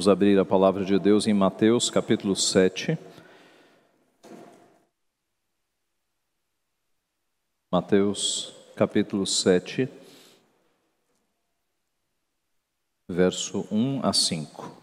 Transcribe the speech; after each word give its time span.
Vamos 0.00 0.08
abrir 0.08 0.38
a 0.38 0.46
palavra 0.46 0.82
de 0.82 0.98
Deus 0.98 1.26
em 1.26 1.34
Mateus 1.34 1.90
capítulo 1.90 2.34
7. 2.34 2.98
Mateus 7.70 8.54
capítulo 8.74 9.26
7, 9.26 9.86
verso 13.06 13.68
1 13.70 14.00
a 14.02 14.10
5. 14.14 14.74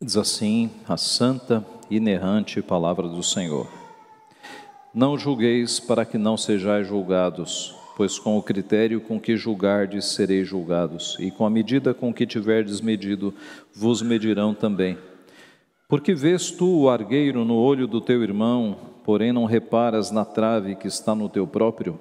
Diz 0.00 0.16
assim 0.16 0.70
a 0.88 0.96
santa 0.96 1.66
e 1.90 1.96
inerrante 1.96 2.62
palavra 2.62 3.08
do 3.08 3.20
Senhor: 3.24 3.68
Não 4.94 5.18
julgueis 5.18 5.80
para 5.80 6.04
que 6.04 6.16
não 6.16 6.36
sejais 6.36 6.86
julgados 6.86 7.74
pois 7.96 8.18
com 8.18 8.36
o 8.36 8.42
critério 8.42 9.00
com 9.00 9.20
que 9.20 9.36
julgardes 9.36 10.06
sereis 10.06 10.48
julgados, 10.48 11.16
e 11.20 11.30
com 11.30 11.46
a 11.46 11.50
medida 11.50 11.94
com 11.94 12.12
que 12.12 12.26
tiverdes 12.26 12.80
medido, 12.80 13.32
vos 13.74 14.02
medirão 14.02 14.54
também. 14.54 14.98
Porque 15.88 16.14
vês 16.14 16.50
tu 16.50 16.82
o 16.82 16.88
argueiro 16.88 17.44
no 17.44 17.56
olho 17.56 17.86
do 17.86 18.00
teu 18.00 18.22
irmão, 18.22 18.76
porém 19.04 19.32
não 19.32 19.44
reparas 19.44 20.10
na 20.10 20.24
trave 20.24 20.74
que 20.74 20.88
está 20.88 21.14
no 21.14 21.28
teu 21.28 21.46
próprio? 21.46 21.98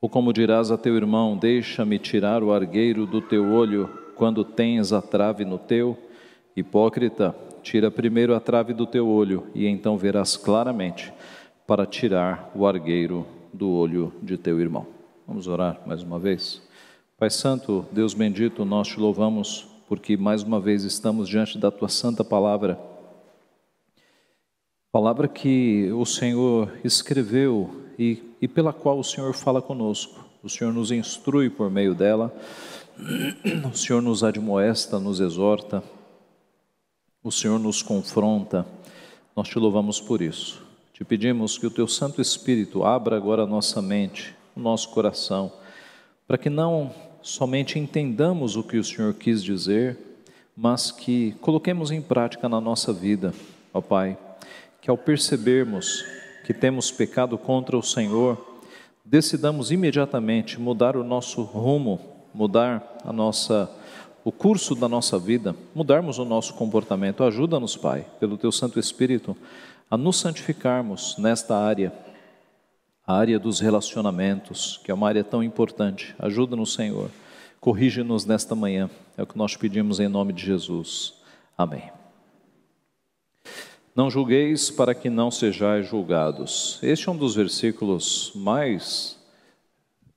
Ou 0.00 0.08
como 0.08 0.32
dirás 0.32 0.70
a 0.70 0.76
teu 0.76 0.94
irmão: 0.96 1.36
Deixa-me 1.36 1.98
tirar 1.98 2.42
o 2.42 2.52
argueiro 2.52 3.06
do 3.06 3.20
teu 3.20 3.52
olho, 3.52 3.88
quando 4.14 4.44
tens 4.44 4.92
a 4.92 5.00
trave 5.00 5.44
no 5.44 5.58
teu? 5.58 5.96
Hipócrita, 6.54 7.34
tira 7.62 7.90
primeiro 7.90 8.34
a 8.34 8.38
trave 8.38 8.74
do 8.74 8.86
teu 8.86 9.08
olho, 9.08 9.46
e 9.54 9.66
então 9.66 9.96
verás 9.96 10.36
claramente 10.36 11.12
para 11.66 11.86
tirar 11.86 12.52
o 12.54 12.66
argueiro 12.66 13.26
do 13.54 13.70
olho 13.70 14.12
de 14.20 14.36
teu 14.36 14.60
irmão. 14.60 14.86
Vamos 15.26 15.46
orar 15.46 15.80
mais 15.86 16.02
uma 16.02 16.18
vez. 16.18 16.60
Pai 17.16 17.30
Santo, 17.30 17.86
Deus 17.92 18.12
bendito, 18.12 18.64
nós 18.64 18.88
te 18.88 18.98
louvamos 18.98 19.66
porque 19.88 20.16
mais 20.16 20.42
uma 20.42 20.58
vez 20.58 20.82
estamos 20.82 21.28
diante 21.28 21.56
da 21.56 21.70
tua 21.70 21.88
santa 21.88 22.24
palavra. 22.24 22.78
Palavra 24.90 25.28
que 25.28 25.90
o 25.92 26.04
Senhor 26.04 26.72
escreveu 26.82 27.70
e, 27.98 28.22
e 28.40 28.48
pela 28.48 28.72
qual 28.72 28.98
o 28.98 29.04
Senhor 29.04 29.32
fala 29.34 29.62
conosco. 29.62 30.24
O 30.42 30.48
Senhor 30.48 30.72
nos 30.72 30.90
instrui 30.90 31.48
por 31.48 31.70
meio 31.70 31.94
dela, 31.94 32.34
o 33.72 33.76
Senhor 33.76 34.02
nos 34.02 34.24
admoesta, 34.24 34.98
nos 34.98 35.20
exorta, 35.20 35.82
o 37.22 37.30
Senhor 37.30 37.58
nos 37.58 37.82
confronta. 37.82 38.66
Nós 39.36 39.48
te 39.48 39.58
louvamos 39.58 40.00
por 40.00 40.20
isso. 40.20 40.64
Te 41.04 41.06
pedimos 41.06 41.58
que 41.58 41.66
o 41.66 41.70
teu 41.70 41.86
Santo 41.86 42.22
Espírito 42.22 42.82
abra 42.82 43.14
agora 43.14 43.42
a 43.42 43.46
nossa 43.46 43.82
mente, 43.82 44.34
o 44.56 44.60
nosso 44.60 44.88
coração, 44.88 45.52
para 46.26 46.38
que 46.38 46.48
não 46.48 46.90
somente 47.20 47.78
entendamos 47.78 48.56
o 48.56 48.62
que 48.62 48.78
o 48.78 48.84
Senhor 48.84 49.12
quis 49.12 49.44
dizer, 49.44 49.98
mas 50.56 50.90
que 50.90 51.32
coloquemos 51.42 51.90
em 51.90 52.00
prática 52.00 52.48
na 52.48 52.58
nossa 52.58 52.90
vida, 52.90 53.34
ó 53.74 53.82
Pai, 53.82 54.16
que 54.80 54.88
ao 54.88 54.96
percebermos 54.96 56.06
que 56.46 56.54
temos 56.54 56.90
pecado 56.90 57.36
contra 57.36 57.76
o 57.76 57.82
Senhor, 57.82 58.62
decidamos 59.04 59.70
imediatamente 59.70 60.58
mudar 60.58 60.96
o 60.96 61.04
nosso 61.04 61.42
rumo, 61.42 62.00
mudar 62.32 62.96
a 63.04 63.12
nossa 63.12 63.70
o 64.24 64.32
curso 64.32 64.74
da 64.74 64.88
nossa 64.88 65.18
vida, 65.18 65.54
mudarmos 65.74 66.18
o 66.18 66.24
nosso 66.24 66.54
comportamento. 66.54 67.22
Ajuda-nos, 67.22 67.76
Pai, 67.76 68.06
pelo 68.18 68.38
teu 68.38 68.50
Santo 68.50 68.80
Espírito 68.80 69.36
a 69.90 69.96
nos 69.96 70.16
santificarmos 70.16 71.16
nesta 71.18 71.56
área, 71.56 71.92
a 73.06 73.16
área 73.16 73.38
dos 73.38 73.60
relacionamentos, 73.60 74.80
que 74.84 74.90
é 74.90 74.94
uma 74.94 75.08
área 75.08 75.22
tão 75.22 75.42
importante. 75.42 76.14
Ajuda-nos, 76.18 76.74
Senhor. 76.74 77.10
Corrige-nos 77.60 78.24
nesta 78.24 78.54
manhã. 78.54 78.90
É 79.16 79.22
o 79.22 79.26
que 79.26 79.38
nós 79.38 79.56
pedimos 79.56 80.00
em 80.00 80.08
nome 80.08 80.32
de 80.32 80.44
Jesus. 80.44 81.14
Amém. 81.56 81.90
Não 83.94 84.10
julgueis 84.10 84.70
para 84.70 84.94
que 84.94 85.08
não 85.08 85.30
sejais 85.30 85.86
julgados. 85.86 86.80
Este 86.82 87.08
é 87.08 87.12
um 87.12 87.16
dos 87.16 87.36
versículos 87.36 88.32
mais 88.34 89.16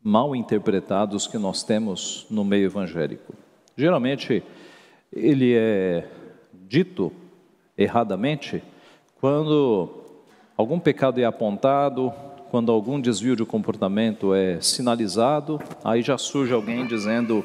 mal 0.01 0.35
interpretados 0.35 1.27
que 1.27 1.37
nós 1.37 1.63
temos 1.63 2.25
no 2.29 2.43
meio 2.43 2.65
evangélico. 2.65 3.35
Geralmente, 3.75 4.41
ele 5.13 5.53
é 5.53 6.09
dito 6.53 7.11
erradamente 7.77 8.63
quando 9.19 9.89
algum 10.55 10.79
pecado 10.79 11.19
é 11.19 11.25
apontado, 11.25 12.13
quando 12.49 12.71
algum 12.71 12.99
desvio 12.99 13.35
de 13.35 13.45
comportamento 13.45 14.33
é 14.33 14.59
sinalizado, 14.61 15.59
aí 15.83 16.01
já 16.01 16.17
surge 16.17 16.53
alguém 16.53 16.85
dizendo: 16.85 17.43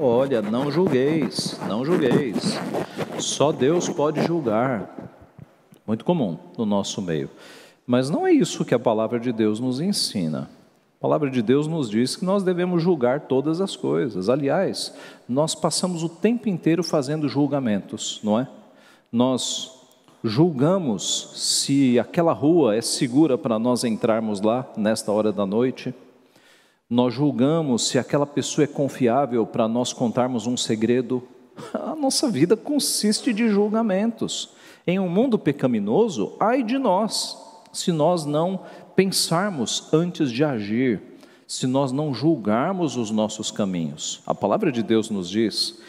Olha, 0.00 0.40
não 0.42 0.70
julgueis, 0.70 1.58
não 1.68 1.84
julgueis, 1.84 2.58
só 3.18 3.52
Deus 3.52 3.88
pode 3.88 4.22
julgar. 4.22 5.10
Muito 5.86 6.04
comum 6.04 6.38
no 6.56 6.64
nosso 6.64 7.02
meio. 7.02 7.28
Mas 7.86 8.08
não 8.08 8.26
é 8.26 8.32
isso 8.32 8.64
que 8.64 8.74
a 8.74 8.78
palavra 8.78 9.18
de 9.18 9.32
Deus 9.32 9.58
nos 9.58 9.80
ensina. 9.80 10.48
A 10.98 11.02
palavra 11.02 11.28
de 11.28 11.42
Deus 11.42 11.66
nos 11.66 11.90
diz 11.90 12.14
que 12.14 12.24
nós 12.24 12.44
devemos 12.44 12.80
julgar 12.80 13.22
todas 13.22 13.60
as 13.60 13.74
coisas. 13.74 14.28
Aliás, 14.28 14.94
nós 15.28 15.52
passamos 15.52 16.04
o 16.04 16.08
tempo 16.08 16.48
inteiro 16.48 16.84
fazendo 16.84 17.28
julgamentos, 17.28 18.20
não 18.22 18.38
é? 18.38 18.46
Nós 19.10 19.81
julgamos 20.22 21.32
se 21.34 21.98
aquela 21.98 22.32
rua 22.32 22.76
é 22.76 22.80
segura 22.80 23.36
para 23.36 23.58
nós 23.58 23.84
entrarmos 23.84 24.40
lá 24.40 24.70
nesta 24.76 25.10
hora 25.10 25.32
da 25.32 25.44
noite. 25.44 25.94
Nós 26.88 27.12
julgamos 27.12 27.88
se 27.88 27.98
aquela 27.98 28.26
pessoa 28.26 28.64
é 28.64 28.68
confiável 28.68 29.46
para 29.46 29.66
nós 29.66 29.92
contarmos 29.92 30.46
um 30.46 30.56
segredo. 30.56 31.22
A 31.74 31.96
nossa 31.96 32.30
vida 32.30 32.56
consiste 32.56 33.32
de 33.32 33.48
julgamentos. 33.48 34.50
Em 34.86 34.98
um 34.98 35.08
mundo 35.08 35.38
pecaminoso, 35.38 36.34
ai 36.38 36.62
de 36.62 36.76
nós, 36.76 37.36
se 37.72 37.92
nós 37.92 38.24
não 38.26 38.60
pensarmos 38.94 39.88
antes 39.92 40.30
de 40.30 40.44
agir, 40.44 41.00
se 41.46 41.66
nós 41.66 41.92
não 41.92 42.12
julgarmos 42.12 42.96
os 42.96 43.10
nossos 43.10 43.50
caminhos. 43.50 44.22
A 44.26 44.34
palavra 44.34 44.72
de 44.72 44.82
Deus 44.82 45.08
nos 45.10 45.28
diz 45.28 45.80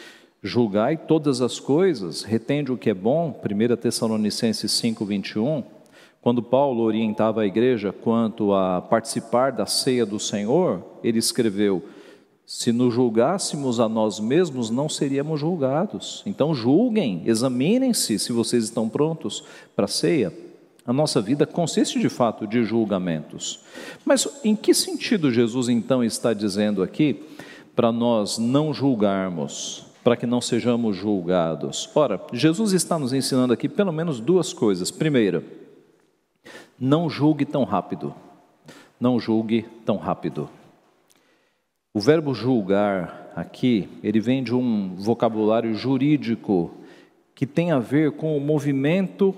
Julgai 0.46 0.98
todas 0.98 1.40
as 1.40 1.58
coisas, 1.58 2.22
retende 2.22 2.70
o 2.70 2.76
que 2.76 2.90
é 2.90 2.94
bom, 2.94 3.34
1 3.42 3.76
Tessalonicenses 3.76 4.70
5, 4.72 5.02
21, 5.02 5.64
quando 6.20 6.42
Paulo 6.42 6.82
orientava 6.82 7.40
a 7.40 7.46
igreja 7.46 7.94
quanto 7.94 8.52
a 8.52 8.82
participar 8.82 9.52
da 9.52 9.64
ceia 9.64 10.04
do 10.04 10.20
Senhor, 10.20 10.84
ele 11.02 11.18
escreveu: 11.18 11.82
se 12.44 12.72
nos 12.72 12.92
julgássemos 12.92 13.80
a 13.80 13.88
nós 13.88 14.20
mesmos, 14.20 14.68
não 14.68 14.86
seríamos 14.86 15.40
julgados. 15.40 16.22
Então 16.26 16.54
julguem, 16.54 17.22
examinem-se 17.24 18.18
se 18.18 18.30
vocês 18.30 18.64
estão 18.64 18.86
prontos 18.86 19.42
para 19.74 19.86
a 19.86 19.88
ceia. 19.88 20.30
A 20.84 20.92
nossa 20.92 21.22
vida 21.22 21.46
consiste 21.46 21.98
de 21.98 22.10
fato 22.10 22.46
de 22.46 22.64
julgamentos. 22.64 23.60
Mas 24.04 24.28
em 24.44 24.54
que 24.54 24.74
sentido 24.74 25.32
Jesus 25.32 25.70
então 25.70 26.04
está 26.04 26.34
dizendo 26.34 26.82
aqui 26.82 27.24
para 27.74 27.90
nós 27.90 28.36
não 28.36 28.74
julgarmos? 28.74 29.93
Para 30.04 30.16
que 30.18 30.26
não 30.26 30.40
sejamos 30.42 30.94
julgados. 30.94 31.90
Ora, 31.94 32.20
Jesus 32.30 32.72
está 32.72 32.98
nos 32.98 33.14
ensinando 33.14 33.54
aqui 33.54 33.70
pelo 33.70 33.90
menos 33.90 34.20
duas 34.20 34.52
coisas. 34.52 34.90
Primeira, 34.90 35.42
não 36.78 37.08
julgue 37.08 37.46
tão 37.46 37.64
rápido. 37.64 38.14
Não 39.00 39.18
julgue 39.18 39.62
tão 39.86 39.96
rápido. 39.96 40.48
O 41.94 42.00
verbo 42.00 42.34
julgar 42.34 43.32
aqui, 43.34 43.88
ele 44.02 44.20
vem 44.20 44.44
de 44.44 44.54
um 44.54 44.94
vocabulário 44.94 45.74
jurídico 45.74 46.70
que 47.34 47.46
tem 47.46 47.72
a 47.72 47.78
ver 47.78 48.12
com 48.12 48.36
o 48.36 48.40
movimento 48.40 49.34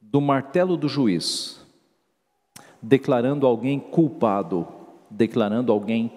do 0.00 0.20
martelo 0.20 0.76
do 0.76 0.88
juiz, 0.88 1.64
declarando 2.82 3.46
alguém 3.46 3.78
culpado, 3.78 4.66
declarando 5.08 5.70
alguém 5.70 6.12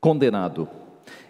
condenado. 0.00 0.68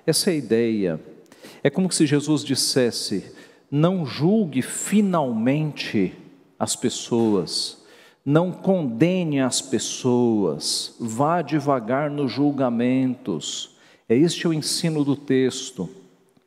Essa 0.05 0.31
é 0.31 0.33
a 0.33 0.37
ideia 0.37 1.14
é 1.63 1.71
como 1.71 1.91
se 1.93 2.07
Jesus 2.07 2.45
dissesse: 2.45 3.33
não 3.71 4.05
julgue 4.07 4.63
finalmente 4.63 6.15
as 6.59 6.77
pessoas, 6.77 7.83
não 8.25 8.51
condene 8.51 9.41
as 9.41 9.61
pessoas, 9.61 10.95
vá 10.99 11.43
devagar 11.43 12.11
nos 12.11 12.33
julgamentos. 12.33 13.75
É 14.09 14.17
este 14.17 14.47
o 14.47 14.53
ensino 14.53 15.05
do 15.05 15.17
texto. 15.17 15.89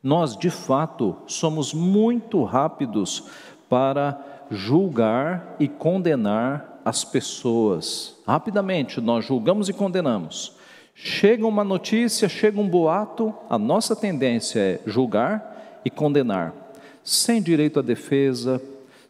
Nós, 0.01 0.37
de 0.37 0.49
fato, 0.49 1.17
somos 1.25 1.73
muito 1.73 2.43
rápidos 2.43 3.23
para 3.67 4.45
julgar 4.49 5.55
e 5.59 5.67
condenar 5.67 6.81
as 6.85 7.03
pessoas. 7.03 8.15
Rapidamente, 8.25 9.01
nós 9.01 9.25
julgamos 9.25 9.67
e 9.67 9.73
condenamos. 9.73 10.55
Chega 10.99 11.45
uma 11.45 11.63
notícia, 11.63 12.27
chega 12.27 12.59
um 12.59 12.67
boato, 12.67 13.31
a 13.47 13.59
nossa 13.59 13.95
tendência 13.95 14.59
é 14.59 14.79
julgar 14.83 15.79
e 15.85 15.91
condenar, 15.91 16.55
sem 17.03 17.39
direito 17.39 17.77
à 17.77 17.83
defesa, 17.83 18.59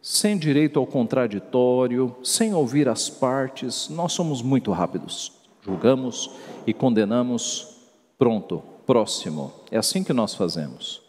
sem 0.02 0.36
direito 0.36 0.78
ao 0.78 0.86
contraditório, 0.86 2.14
sem 2.22 2.52
ouvir 2.52 2.90
as 2.90 3.08
partes, 3.08 3.88
nós 3.88 4.12
somos 4.12 4.42
muito 4.42 4.70
rápidos. 4.70 5.32
Julgamos 5.62 6.30
e 6.66 6.74
condenamos, 6.74 7.78
pronto, 8.18 8.62
próximo. 8.86 9.50
É 9.70 9.78
assim 9.78 10.04
que 10.04 10.12
nós 10.12 10.34
fazemos. 10.34 11.00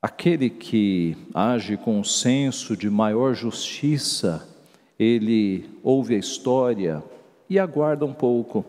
Aquele 0.00 0.48
que 0.48 1.16
age 1.34 1.76
com 1.76 1.98
um 1.98 2.04
senso 2.04 2.76
de 2.76 2.88
maior 2.88 3.34
justiça, 3.34 4.48
ele 4.96 5.68
ouve 5.82 6.14
a 6.14 6.18
história 6.18 7.02
e 7.50 7.58
aguarda 7.58 8.04
um 8.04 8.12
pouco, 8.12 8.64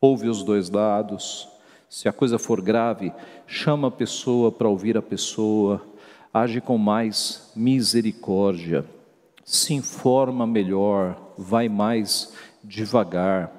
ouve 0.00 0.28
os 0.28 0.42
dois 0.42 0.70
lados. 0.70 1.48
Se 1.88 2.08
a 2.08 2.12
coisa 2.12 2.38
for 2.38 2.60
grave, 2.60 3.12
chama 3.46 3.88
a 3.88 3.90
pessoa 3.90 4.52
para 4.52 4.68
ouvir 4.68 4.96
a 4.96 5.02
pessoa, 5.02 5.82
age 6.32 6.60
com 6.60 6.76
mais 6.76 7.50
misericórdia, 7.56 8.84
se 9.44 9.72
informa 9.72 10.46
melhor, 10.46 11.32
vai 11.36 11.68
mais 11.68 12.32
devagar. 12.62 13.50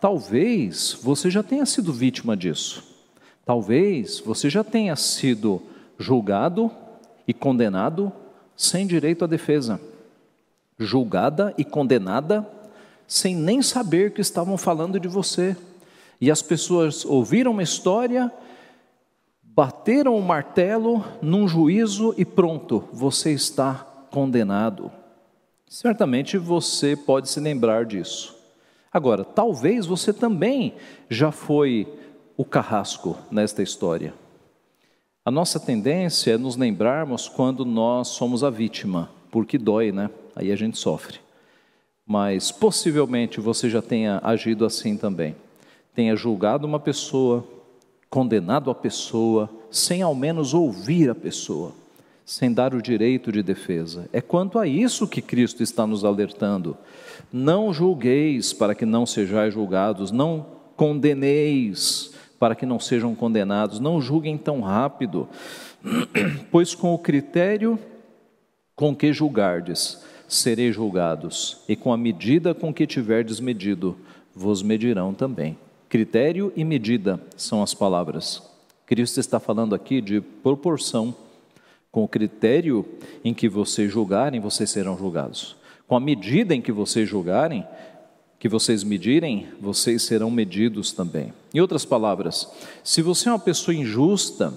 Talvez 0.00 0.98
você 1.00 1.30
já 1.30 1.42
tenha 1.42 1.64
sido 1.64 1.92
vítima 1.92 2.36
disso. 2.36 2.82
Talvez 3.44 4.18
você 4.18 4.50
já 4.50 4.64
tenha 4.64 4.96
sido 4.96 5.62
julgado 5.98 6.70
e 7.28 7.32
condenado 7.32 8.12
sem 8.56 8.86
direito 8.86 9.24
à 9.24 9.28
defesa. 9.28 9.80
Julgada 10.78 11.54
e 11.56 11.64
condenada 11.64 12.46
sem 13.06 13.36
nem 13.36 13.62
saber 13.62 14.12
que 14.12 14.20
estavam 14.20 14.58
falando 14.58 14.98
de 14.98 15.06
você. 15.06 15.56
E 16.20 16.30
as 16.30 16.42
pessoas 16.42 17.04
ouviram 17.04 17.52
uma 17.52 17.62
história, 17.62 18.32
bateram 19.42 20.16
o 20.16 20.22
martelo 20.22 21.04
num 21.20 21.46
juízo 21.46 22.14
e 22.16 22.24
pronto, 22.24 22.88
você 22.92 23.32
está 23.32 23.74
condenado. 24.10 24.90
Certamente 25.68 26.38
você 26.38 26.96
pode 26.96 27.28
se 27.28 27.40
lembrar 27.40 27.84
disso. 27.84 28.34
Agora, 28.92 29.24
talvez 29.24 29.84
você 29.84 30.12
também 30.12 30.74
já 31.10 31.30
foi 31.30 31.86
o 32.36 32.44
carrasco 32.44 33.16
nesta 33.30 33.62
história. 33.62 34.14
A 35.24 35.30
nossa 35.30 35.58
tendência 35.58 36.32
é 36.32 36.38
nos 36.38 36.56
lembrarmos 36.56 37.28
quando 37.28 37.64
nós 37.64 38.08
somos 38.08 38.44
a 38.44 38.48
vítima, 38.48 39.10
porque 39.30 39.58
dói, 39.58 39.90
né? 39.90 40.08
Aí 40.34 40.52
a 40.52 40.56
gente 40.56 40.78
sofre. 40.78 41.18
Mas 42.06 42.52
possivelmente 42.52 43.40
você 43.40 43.68
já 43.68 43.82
tenha 43.82 44.20
agido 44.22 44.64
assim 44.64 44.96
também. 44.96 45.34
Tenha 45.96 46.14
julgado 46.14 46.66
uma 46.66 46.78
pessoa, 46.78 47.42
condenado 48.10 48.70
a 48.70 48.74
pessoa, 48.74 49.48
sem 49.70 50.02
ao 50.02 50.14
menos 50.14 50.52
ouvir 50.52 51.08
a 51.08 51.14
pessoa, 51.14 51.72
sem 52.22 52.52
dar 52.52 52.74
o 52.74 52.82
direito 52.82 53.32
de 53.32 53.42
defesa. 53.42 54.06
É 54.12 54.20
quanto 54.20 54.58
a 54.58 54.66
isso 54.66 55.08
que 55.08 55.22
Cristo 55.22 55.62
está 55.62 55.86
nos 55.86 56.04
alertando. 56.04 56.76
Não 57.32 57.72
julgueis 57.72 58.52
para 58.52 58.74
que 58.74 58.84
não 58.84 59.06
sejais 59.06 59.54
julgados, 59.54 60.12
não 60.12 60.44
condeneis 60.76 62.12
para 62.38 62.54
que 62.54 62.66
não 62.66 62.78
sejam 62.78 63.14
condenados. 63.14 63.80
Não 63.80 63.98
julguem 63.98 64.36
tão 64.36 64.60
rápido, 64.60 65.26
pois 66.52 66.74
com 66.74 66.92
o 66.92 66.98
critério 66.98 67.78
com 68.74 68.94
que 68.94 69.14
julgardes, 69.14 70.04
sereis 70.28 70.74
julgados, 70.74 71.62
e 71.66 71.74
com 71.74 71.90
a 71.90 71.96
medida 71.96 72.52
com 72.52 72.74
que 72.74 72.86
tiverdes 72.86 73.40
medido, 73.40 73.96
vos 74.34 74.62
medirão 74.62 75.14
também. 75.14 75.56
Critério 75.88 76.52
e 76.56 76.64
medida 76.64 77.20
são 77.36 77.62
as 77.62 77.72
palavras. 77.72 78.42
Cristo 78.84 79.20
está 79.20 79.38
falando 79.38 79.74
aqui 79.74 80.00
de 80.00 80.20
proporção. 80.20 81.14
Com 81.92 82.04
o 82.04 82.08
critério 82.08 82.84
em 83.24 83.32
que 83.32 83.48
vocês 83.48 83.90
julgarem, 83.90 84.40
vocês 84.40 84.68
serão 84.68 84.98
julgados. 84.98 85.56
Com 85.86 85.96
a 85.96 86.00
medida 86.00 86.54
em 86.54 86.60
que 86.60 86.72
vocês 86.72 87.08
julgarem, 87.08 87.64
que 88.38 88.48
vocês 88.48 88.84
medirem, 88.84 89.48
vocês 89.60 90.02
serão 90.02 90.30
medidos 90.30 90.92
também. 90.92 91.32
Em 91.54 91.60
outras 91.60 91.84
palavras, 91.84 92.50
se 92.84 93.00
você 93.00 93.28
é 93.28 93.32
uma 93.32 93.38
pessoa 93.38 93.74
injusta, 93.74 94.52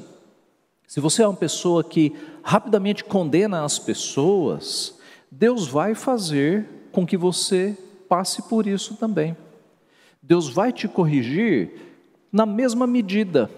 se 0.87 0.99
você 0.99 1.21
é 1.21 1.27
uma 1.27 1.37
pessoa 1.37 1.83
que 1.83 2.13
rapidamente 2.43 3.03
condena 3.03 3.63
as 3.63 3.77
pessoas, 3.77 4.97
Deus 5.31 5.67
vai 5.67 5.93
fazer 5.93 6.67
com 6.91 7.05
que 7.05 7.15
você 7.15 7.77
passe 8.09 8.41
por 8.49 8.65
isso 8.65 8.95
também. 8.95 9.37
Deus 10.21 10.49
vai 10.49 10.71
te 10.71 10.87
corrigir 10.87 11.71
na 12.31 12.45
mesma 12.45 12.85
medida, 12.85 13.49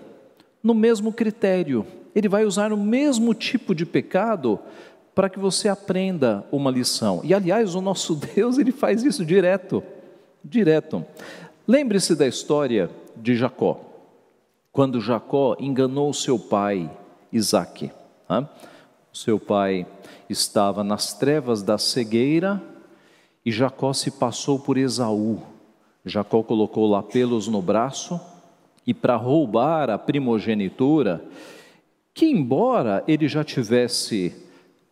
no 0.63 0.73
mesmo 0.73 1.11
critério. 1.11 1.85
Ele 2.13 2.29
vai 2.29 2.45
usar 2.45 2.71
o 2.71 2.77
mesmo 2.77 3.33
tipo 3.33 3.73
de 3.73 3.85
pecado 3.85 4.59
para 5.15 5.29
que 5.29 5.39
você 5.39 5.67
aprenda 5.67 6.45
uma 6.51 6.71
lição. 6.71 7.21
E 7.23 7.33
aliás, 7.33 7.75
o 7.75 7.81
nosso 7.81 8.15
Deus, 8.35 8.57
ele 8.57 8.71
faz 8.71 9.03
isso 9.03 9.25
direto 9.25 9.83
direto. 10.43 11.05
Lembre-se 11.67 12.15
da 12.15 12.27
história 12.27 12.89
de 13.15 13.35
Jacó, 13.35 13.79
quando 14.71 15.01
Jacó 15.01 15.55
enganou 15.59 16.13
seu 16.13 16.39
pai 16.39 16.89
Isaque. 17.31 17.91
Né? 18.29 18.47
Seu 19.13 19.39
pai 19.39 19.85
estava 20.29 20.83
nas 20.83 21.13
trevas 21.13 21.61
da 21.61 21.77
cegueira 21.77 22.61
e 23.45 23.51
Jacó 23.51 23.93
se 23.93 24.11
passou 24.11 24.59
por 24.59 24.77
Esaú. 24.77 25.41
Jacó 26.05 26.43
colocou 26.43 26.89
lá 26.89 27.03
pelos 27.03 27.47
no 27.47 27.61
braço 27.61 28.19
e 28.85 28.93
para 28.93 29.15
roubar 29.15 29.89
a 29.89 29.97
primogenitura, 29.97 31.23
que 32.13 32.25
embora 32.25 33.03
ele 33.07 33.27
já 33.27 33.43
tivesse 33.43 34.35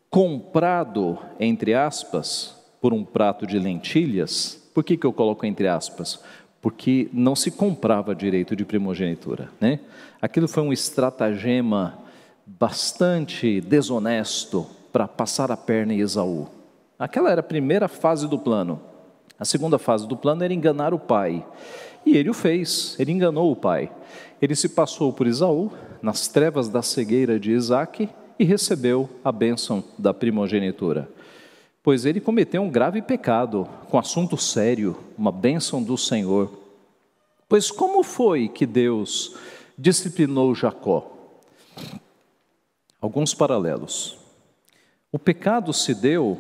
comprado, 0.10 1.18
entre 1.40 1.74
aspas, 1.74 2.56
por 2.82 2.94
um 2.94 3.04
prato 3.04 3.46
de 3.46 3.60
lentilhas, 3.60 4.60
por 4.74 4.84
que, 4.84 4.96
que 4.96 5.06
eu 5.06 5.14
coloco 5.14 5.46
entre 5.46 5.68
aspas? 5.68 6.24
Porque 6.62 7.10
não 7.12 7.36
se 7.36 7.52
comprava 7.52 8.16
direito 8.16 8.56
de 8.56 8.66
primogenitura. 8.66 9.50
Né? 9.60 9.80
Aquilo 10.22 10.48
foi 10.48 10.64
um 10.64 10.74
estratagema 10.74 11.98
bastante 12.46 13.62
desonesto 13.62 14.66
para 14.92 15.08
passar 15.08 15.52
a 15.52 15.58
perna 15.58 15.94
em 15.94 16.00
Esaú. 16.00 16.48
Aquela 16.98 17.32
era 17.32 17.42
a 17.42 17.44
primeira 17.44 17.88
fase 17.88 18.28
do 18.28 18.38
plano. 18.38 18.82
A 19.39 19.45
segunda 19.45 19.80
fase 19.80 20.07
do 20.07 20.18
plano 20.18 20.44
era 20.44 20.53
enganar 20.53 20.94
o 20.94 21.00
pai. 21.00 21.45
E 22.06 22.18
ele 22.18 22.30
o 22.30 22.33
fez, 22.33 22.95
ele 23.00 23.12
enganou 23.12 23.51
o 23.51 23.56
pai. 23.56 23.91
Ele 24.41 24.56
se 24.56 24.69
passou 24.69 25.13
por 25.13 25.27
Esaú, 25.27 25.71
nas 26.01 26.27
trevas 26.27 26.69
da 26.69 26.81
cegueira 26.81 27.39
de 27.39 27.51
Isaac, 27.51 28.09
e 28.38 28.44
recebeu 28.44 29.09
a 29.24 29.31
bênção 29.31 29.83
da 29.97 30.13
primogenitura 30.13 31.09
pois 31.89 32.06
ele 32.06 32.19
cometeu 32.19 32.62
um 32.62 32.69
grave 32.69 33.01
pecado 33.01 33.68
com 33.89 33.97
assunto 33.97 34.38
sério, 34.38 34.95
uma 35.18 35.31
bênção 35.31 35.81
do 35.81 35.97
Senhor. 35.97 36.51
Pois 37.47 37.71
como 37.71 38.03
foi 38.03 38.47
que 38.47 38.65
Deus 38.65 39.36
disciplinou 39.77 40.53
Jacó? 40.53 41.12
Alguns 43.01 43.34
paralelos. 43.34 44.17
O 45.12 45.17
pecado 45.17 45.74
se 45.74 45.96
deu 45.96 46.39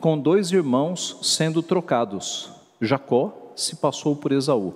com, 0.00 0.18
dois 0.18 0.52
irmãos 0.52 1.18
sendo 1.22 1.62
trocados. 1.62 2.50
Jacó 2.80 3.52
se 3.56 3.76
passou 3.76 4.14
por 4.14 4.32
Esaú. 4.32 4.74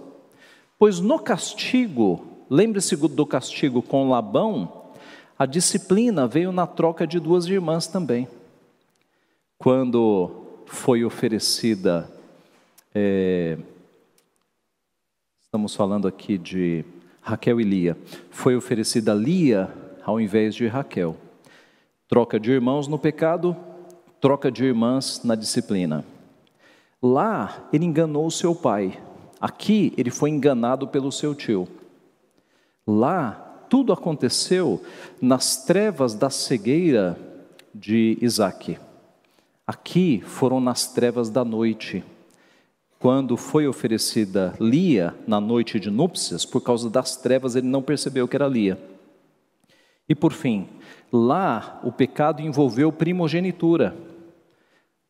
Pois 0.78 1.00
no 1.00 1.18
castigo, 1.18 2.24
lembre-se 2.48 2.96
do 2.96 3.26
castigo 3.26 3.82
com 3.82 4.08
Labão, 4.08 4.92
a 5.38 5.44
disciplina 5.46 6.26
veio 6.26 6.52
na 6.52 6.66
troca 6.66 7.06
de 7.06 7.20
duas 7.20 7.46
irmãs 7.46 7.86
também 7.86 8.28
quando 9.58 10.30
foi 10.66 11.04
oferecida, 11.04 12.08
é, 12.94 13.58
estamos 15.42 15.74
falando 15.74 16.06
aqui 16.06 16.38
de 16.38 16.84
Raquel 17.20 17.60
e 17.60 17.64
Lia, 17.64 17.98
foi 18.30 18.54
oferecida 18.54 19.12
Lia 19.12 19.68
ao 20.04 20.20
invés 20.20 20.54
de 20.54 20.68
Raquel. 20.68 21.16
Troca 22.06 22.38
de 22.38 22.52
irmãos 22.52 22.86
no 22.86 22.98
pecado, 22.98 23.56
troca 24.20 24.50
de 24.50 24.64
irmãs 24.64 25.22
na 25.24 25.34
disciplina. 25.34 26.04
Lá 27.02 27.68
ele 27.72 27.84
enganou 27.84 28.30
seu 28.30 28.54
pai, 28.54 29.00
aqui 29.40 29.92
ele 29.96 30.10
foi 30.10 30.30
enganado 30.30 30.88
pelo 30.88 31.12
seu 31.12 31.34
tio. 31.34 31.68
Lá 32.86 33.48
tudo 33.68 33.92
aconteceu 33.92 34.82
nas 35.20 35.64
trevas 35.64 36.14
da 36.14 36.30
cegueira 36.30 37.18
de 37.74 38.18
Isaac. 38.20 38.78
Aqui 39.66 40.22
foram 40.24 40.60
nas 40.60 40.86
trevas 40.88 41.28
da 41.28 41.44
noite. 41.44 42.02
Quando 42.98 43.36
foi 43.36 43.68
oferecida 43.68 44.54
Lia 44.58 45.14
na 45.26 45.40
noite 45.40 45.78
de 45.78 45.90
núpcias, 45.90 46.44
por 46.44 46.62
causa 46.62 46.90
das 46.90 47.16
trevas 47.16 47.54
ele 47.54 47.68
não 47.68 47.82
percebeu 47.82 48.26
que 48.26 48.34
era 48.34 48.48
Lia. 48.48 48.78
E 50.08 50.14
por 50.14 50.32
fim, 50.32 50.66
lá 51.12 51.78
o 51.84 51.92
pecado 51.92 52.40
envolveu 52.40 52.90
primogenitura. 52.90 53.94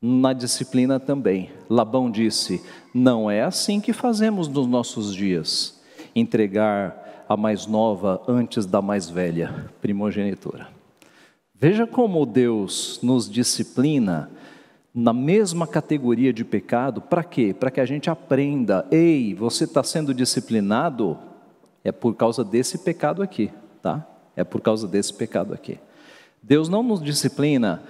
Na 0.00 0.33
disciplina 0.33 1.00
também. 1.00 1.50
Labão 1.69 2.11
disse: 2.11 2.62
Não 2.95 3.28
é 3.31 3.43
assim 3.43 3.81
que 3.81 3.93
fazemos 3.93 4.47
nos 4.47 4.67
nossos 4.67 5.14
dias, 5.14 5.81
entregar 6.14 7.25
a 7.28 7.37
mais 7.37 7.67
nova 7.67 8.23
antes 8.28 8.64
da 8.64 8.81
mais 8.81 9.11
velha, 9.11 9.71
primogenitura. 9.81 10.69
Veja 11.52 11.87
como 11.87 12.25
Deus 12.25 13.00
nos 13.02 13.28
disciplina 13.28 14.31
na 14.95 15.12
mesma 15.12 15.67
categoria 15.67 16.33
de 16.33 16.45
pecado, 16.45 17.00
para 17.00 17.25
quê? 17.25 17.52
Para 17.52 17.71
que 17.71 17.81
a 17.81 17.85
gente 17.85 18.09
aprenda, 18.09 18.87
ei, 18.90 19.35
você 19.35 19.64
está 19.64 19.83
sendo 19.83 20.14
disciplinado, 20.14 21.19
é 21.85 21.90
por 21.90 22.14
causa 22.14 22.45
desse 22.45 22.78
pecado 22.78 23.23
aqui, 23.23 23.50
tá? 23.83 24.07
É 24.37 24.45
por 24.45 24.61
causa 24.61 24.87
desse 24.87 25.12
pecado 25.12 25.52
aqui. 25.52 25.78
Deus 26.43 26.69
não 26.69 26.83
nos 26.83 27.02
disciplina 27.02 27.83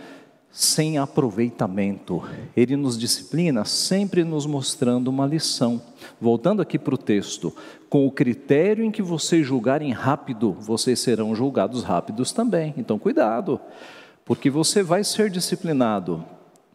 sem 0.50 0.98
aproveitamento. 0.98 2.22
Ele 2.56 2.76
nos 2.76 2.98
disciplina 2.98 3.64
sempre 3.64 4.24
nos 4.24 4.46
mostrando 4.46 5.08
uma 5.08 5.26
lição. 5.26 5.80
Voltando 6.20 6.62
aqui 6.62 6.78
para 6.78 6.94
o 6.94 6.98
texto, 6.98 7.54
com 7.88 8.06
o 8.06 8.10
critério 8.10 8.84
em 8.84 8.90
que 8.90 9.02
vocês 9.02 9.46
julgarem 9.46 9.92
rápido, 9.92 10.52
vocês 10.52 10.98
serão 11.00 11.34
julgados 11.34 11.82
rápidos 11.82 12.32
também. 12.32 12.74
Então, 12.76 12.98
cuidado, 12.98 13.60
porque 14.24 14.50
você 14.50 14.82
vai 14.82 15.04
ser 15.04 15.30
disciplinado 15.30 16.24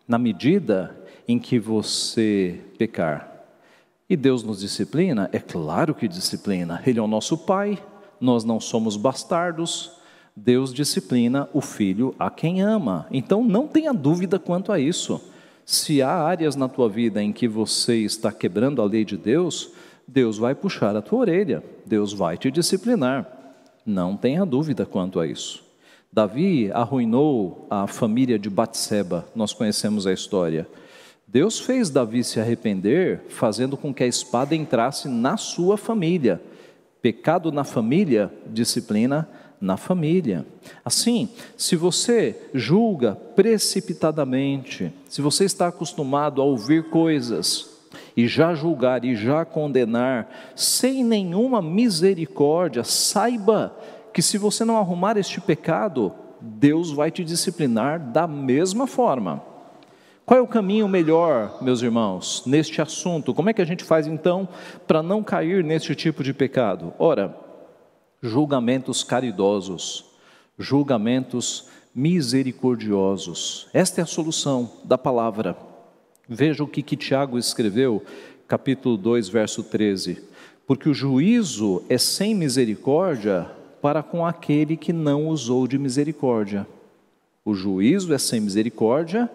na 0.08 0.18
medida 0.18 0.96
em 1.28 1.40
que 1.40 1.60
você 1.60 2.60
pecar. 2.78 3.32
E 4.10 4.16
Deus 4.16 4.44
nos 4.44 4.60
disciplina? 4.60 5.30
É 5.32 5.40
claro 5.40 5.96
que 5.96 6.08
disciplina. 6.08 6.82
Ele 6.86 7.00
é 7.00 7.02
o 7.02 7.08
nosso 7.08 7.38
Pai, 7.38 7.82
nós 8.20 8.44
não 8.44 8.60
somos 8.60 8.96
bastardos. 8.96 10.03
Deus 10.36 10.74
disciplina 10.74 11.48
o 11.54 11.62
filho 11.62 12.16
a 12.18 12.30
quem 12.30 12.62
ama. 12.62 13.06
Então 13.12 13.44
não 13.44 13.68
tenha 13.68 13.94
dúvida 13.94 14.40
quanto 14.40 14.72
a 14.72 14.80
isso. 14.80 15.22
Se 15.66 16.02
há 16.02 16.12
áreas 16.12 16.56
na 16.56 16.68
tua 16.68 16.90
vida 16.90 17.22
em 17.22 17.32
que 17.32 17.48
você 17.48 17.98
está 17.98 18.32
quebrando 18.32 18.82
a 18.82 18.86
lei 18.86 19.06
de 19.06 19.16
Deus, 19.16 19.72
Deus 20.08 20.38
vai 20.38 20.54
puxar 20.54 20.96
a 20.96 21.02
tua 21.02 21.20
orelha, 21.20 21.64
Deus 21.86 22.12
vai 22.12 22.38
te 22.38 22.52
disciplinar. 22.52 23.28
Não 23.86 24.18
tenha 24.18 24.46
dúvida 24.46 24.86
quanto 24.86 25.20
a 25.20 25.28
isso. 25.28 25.64
Davi 26.12 26.72
arruinou 26.72 27.66
a 27.70 27.88
família 27.88 28.38
de 28.38 28.50
Batseba, 28.50 29.26
nós 29.36 29.54
conhecemos 29.54 30.06
a 30.06 30.14
história. 30.14 30.68
Deus 31.28 31.60
fez 31.60 31.90
Davi 31.90 32.24
se 32.24 32.40
arrepender, 32.40 33.22
fazendo 33.30 33.78
com 33.78 33.94
que 33.94 34.04
a 34.04 34.08
espada 34.08 34.56
entrasse 34.56 35.08
na 35.08 35.38
sua 35.38 35.78
família. 35.78 36.42
Pecado 37.02 37.52
na 37.52 37.64
família, 37.64 38.32
disciplina 38.48 39.28
na 39.64 39.78
família. 39.78 40.46
Assim, 40.84 41.30
se 41.56 41.78
você 41.78 42.50
julga 42.54 43.16
precipitadamente, 43.16 44.92
se 45.08 45.22
você 45.22 45.46
está 45.46 45.70
acostumado 45.70 46.42
a 46.42 46.46
ouvir 46.46 46.90
coisas 46.90 47.80
e 48.16 48.28
já 48.28 48.54
julgar 48.54 49.06
e 49.06 49.16
já 49.16 49.46
condenar 49.46 50.30
sem 50.54 51.02
nenhuma 51.04 51.62
misericórdia, 51.62 52.84
saiba 52.84 53.74
que 54.14 54.22
se 54.22 54.38
você 54.38 54.66
não 54.66 54.78
arrumar 54.78 55.18
este 55.18 55.40
pecado, 55.40 56.14
Deus 56.42 56.92
vai 56.92 57.10
te 57.10 57.24
disciplinar 57.24 58.00
da 58.00 58.28
mesma 58.28 58.86
forma. 58.86 59.42
Qual 60.26 60.38
é 60.38 60.44
o 60.44 60.48
caminho 60.48 60.88
melhor, 60.90 61.58
meus 61.62 61.82
irmãos, 61.82 62.44
neste 62.46 62.82
assunto? 62.82 63.34
Como 63.34 63.50
é 63.50 63.54
que 63.54 63.62
a 63.62 63.66
gente 63.66 63.84
faz 63.84 64.08
então 64.08 64.48
para 64.86 65.02
não 65.02 65.24
cair 65.24 65.64
neste 65.64 65.96
tipo 65.96 66.24
de 66.24 66.34
pecado? 66.34 66.94
Ora, 67.00 67.36
julgamentos 68.24 69.04
caridosos, 69.04 70.06
julgamentos 70.58 71.68
misericordiosos. 71.94 73.68
Esta 73.74 74.00
é 74.00 74.04
a 74.04 74.08
solução 74.08 74.72
da 74.86 74.98
palavra. 74.98 75.58
Veja 76.28 76.64
o 76.64 76.68
que, 76.68 76.82
que 76.82 76.96
Tiago 76.96 77.38
escreveu, 77.38 78.02
capítulo 78.48 78.96
2, 78.96 79.28
verso 79.28 79.62
13. 79.62 80.24
Porque 80.66 80.88
o 80.88 80.94
juízo 80.94 81.84
é 81.90 81.98
sem 81.98 82.34
misericórdia 82.34 83.52
para 83.82 84.02
com 84.02 84.26
aquele 84.26 84.78
que 84.78 84.94
não 84.94 85.28
usou 85.28 85.68
de 85.68 85.78
misericórdia. 85.78 86.66
O 87.44 87.54
juízo 87.54 88.14
é 88.14 88.18
sem 88.18 88.40
misericórdia 88.40 89.30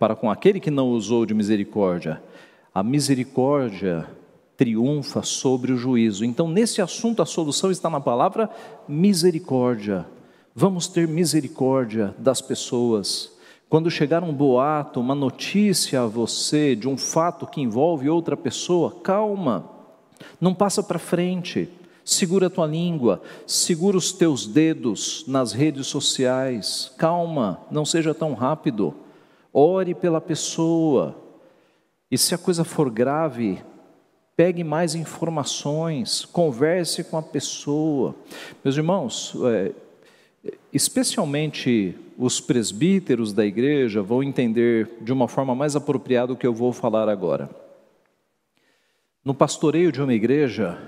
para 0.00 0.16
com 0.16 0.28
aquele 0.28 0.58
que 0.58 0.70
não 0.70 0.90
usou 0.90 1.24
de 1.24 1.32
misericórdia. 1.32 2.20
A 2.74 2.82
misericórdia 2.82 4.04
triunfa 4.62 5.24
sobre 5.24 5.72
o 5.72 5.76
juízo. 5.76 6.24
Então, 6.24 6.46
nesse 6.46 6.80
assunto, 6.80 7.20
a 7.20 7.26
solução 7.26 7.72
está 7.72 7.90
na 7.90 8.00
palavra 8.00 8.48
misericórdia. 8.86 10.06
Vamos 10.54 10.86
ter 10.86 11.08
misericórdia 11.08 12.14
das 12.16 12.40
pessoas. 12.40 13.32
Quando 13.68 13.90
chegar 13.90 14.22
um 14.22 14.32
boato, 14.32 15.00
uma 15.00 15.16
notícia 15.16 16.02
a 16.02 16.06
você 16.06 16.76
de 16.76 16.88
um 16.88 16.96
fato 16.96 17.44
que 17.44 17.60
envolve 17.60 18.08
outra 18.08 18.36
pessoa, 18.36 19.00
calma, 19.02 19.68
não 20.40 20.54
passa 20.54 20.80
para 20.80 20.96
frente, 20.96 21.68
segura 22.04 22.46
a 22.46 22.50
tua 22.50 22.66
língua, 22.68 23.20
segura 23.44 23.96
os 23.96 24.12
teus 24.12 24.46
dedos 24.46 25.24
nas 25.26 25.52
redes 25.52 25.88
sociais, 25.88 26.92
calma, 26.96 27.62
não 27.68 27.84
seja 27.84 28.14
tão 28.14 28.32
rápido, 28.32 28.94
ore 29.52 29.92
pela 29.92 30.20
pessoa, 30.20 31.16
e 32.08 32.16
se 32.16 32.32
a 32.32 32.38
coisa 32.38 32.62
for 32.62 32.88
grave, 32.88 33.60
pegue 34.36 34.64
mais 34.64 34.94
informações, 34.94 36.24
converse 36.24 37.04
com 37.04 37.16
a 37.16 37.22
pessoa. 37.22 38.14
Meus 38.64 38.76
irmãos, 38.76 39.34
é, 39.44 39.72
especialmente 40.72 41.94
os 42.18 42.40
presbíteros 42.40 43.32
da 43.32 43.44
igreja 43.44 44.02
vão 44.02 44.22
entender 44.22 44.88
de 45.00 45.12
uma 45.12 45.28
forma 45.28 45.54
mais 45.54 45.76
apropriada 45.76 46.32
o 46.32 46.36
que 46.36 46.46
eu 46.46 46.54
vou 46.54 46.72
falar 46.72 47.08
agora. 47.08 47.50
No 49.24 49.34
pastoreio 49.34 49.92
de 49.92 50.02
uma 50.02 50.14
igreja 50.14 50.78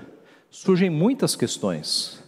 surgem 0.49 0.89
muitas 0.89 1.35
questões 1.35 2.23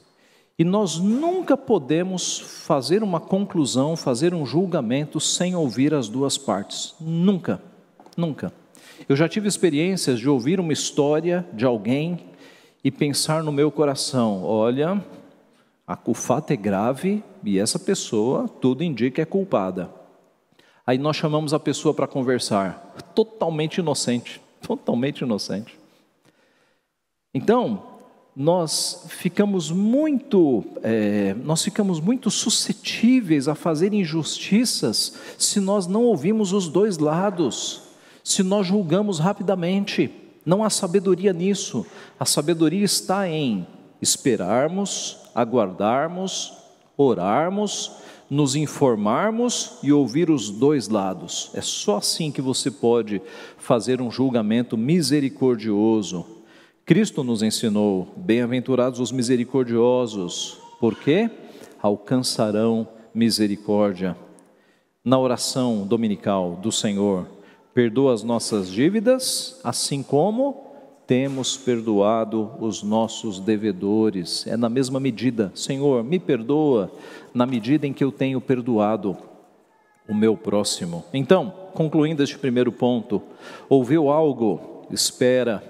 e 0.60 0.64
nós 0.64 0.98
nunca 0.98 1.56
podemos 1.56 2.40
fazer 2.40 3.04
uma 3.04 3.20
conclusão, 3.20 3.96
fazer 3.96 4.34
um 4.34 4.46
julgamento 4.46 5.20
sem 5.20 5.56
ouvir 5.56 5.94
as 5.94 6.10
duas 6.10 6.38
partes. 6.38 6.96
Nunca, 7.00 7.62
nunca. 8.16 8.52
Eu 9.08 9.16
já 9.16 9.27
tive 9.27 9.48
experiências 9.48 10.20
de 10.20 10.30
ouvir 10.30 10.60
uma 10.60 10.74
história 10.74 11.46
de 11.54 11.66
alguém 11.66 12.20
e 12.84 12.92
pensar 12.92 13.44
no 13.44 13.51
meu 13.51 13.72
coração: 13.72 14.44
olha, 14.44 15.04
o 16.06 16.13
fato 16.13 16.51
é 16.51 16.56
grave 16.56 17.24
e 17.44 17.60
essa 17.60 17.77
pessoa, 17.77 18.48
tudo 18.48 18.84
indica, 18.84 19.22
é 19.22 19.25
culpada. 19.25 19.89
Aí 20.86 20.98
nós 20.98 21.18
chamamos 21.18 21.54
a 21.54 21.60
pessoa 21.60 21.94
para 21.94 22.08
conversar, 22.08 22.96
totalmente 23.13 23.80
inocente, 23.80 24.42
totalmente 24.66 25.22
inocente. 25.22 25.77
Então, 27.34 27.84
nós 28.36 29.06
ficamos 29.10 29.72
muito, 29.72 30.63
é, 30.84 31.34
nós 31.44 31.63
ficamos 31.63 32.00
muito 32.00 32.30
suscetíveis 32.30 33.48
a 33.48 33.56
fazer 33.56 33.94
injustiças 33.94 35.13
se 35.38 35.60
nós 35.60 35.88
não 35.88 36.04
ouvimos 36.04 36.54
os 36.54 36.70
dois 36.70 36.98
lados 36.98 37.87
se 38.27 38.43
nós 38.43 38.67
julgamos 38.67 39.19
rapidamente. 39.19 40.12
Não 40.46 40.62
há 40.62 40.69
sabedoria 40.69 41.31
nisso. 41.31 41.86
A 42.19 42.25
sabedoria 42.25 42.84
está 42.84 43.25
em 43.29 43.65
esperarmos, 44.01 45.17
aguardarmos, 45.34 46.51
orarmos, 46.98 47.93
nos 48.29 48.53
informarmos 48.53 49.77
e 49.81 49.93
ouvir 49.93 50.29
os 50.29 50.50
dois 50.50 50.89
lados. 50.89 51.51
É 51.53 51.62
só 51.62 52.00
assim 52.00 52.29
que 52.29 52.41
você 52.41 52.69
pode 52.69 53.22
fazer 53.57 54.01
um 54.01 54.12
julgamento 54.12 54.75
misericordioso. 54.75 56.25
Cristo 56.86 57.24
nos 57.24 57.41
ensinou: 57.41 58.10
bem-aventurados 58.17 59.00
os 59.00 59.10
misericordiosos, 59.10 60.57
porque 60.81 61.29
alcançarão 61.81 62.89
misericórdia. 63.15 64.17
Na 65.01 65.17
oração 65.17 65.88
dominical 65.88 66.60
do 66.62 66.74
Senhor, 66.74 67.37
Perdoa 67.77 68.12
as 68.12 68.24
nossas 68.24 68.72
dívidas, 68.72 69.60
assim 69.63 70.01
como 70.01 70.65
temos 71.05 71.55
perdoado 71.55 72.50
os 72.60 72.81
nossos 72.81 73.39
devedores. 73.39 74.48
É 74.48 74.57
na 74.57 74.67
mesma 74.67 75.00
medida, 75.00 75.51
Senhor, 75.53 76.03
me 76.03 76.17
perdoa 76.17 76.91
na 77.36 77.46
medida 77.46 77.86
em 77.86 77.93
que 77.93 78.03
eu 78.03 78.12
tenho 78.12 78.41
perdoado 78.41 79.15
o 80.10 80.15
meu 80.15 80.36
próximo. 80.36 81.05
Então, 81.13 81.53
concluindo 81.75 82.24
este 82.24 82.39
primeiro 82.39 82.72
ponto, 82.72 83.22
ouviu 83.69 84.10
algo? 84.10 84.88
Espera, 84.89 85.63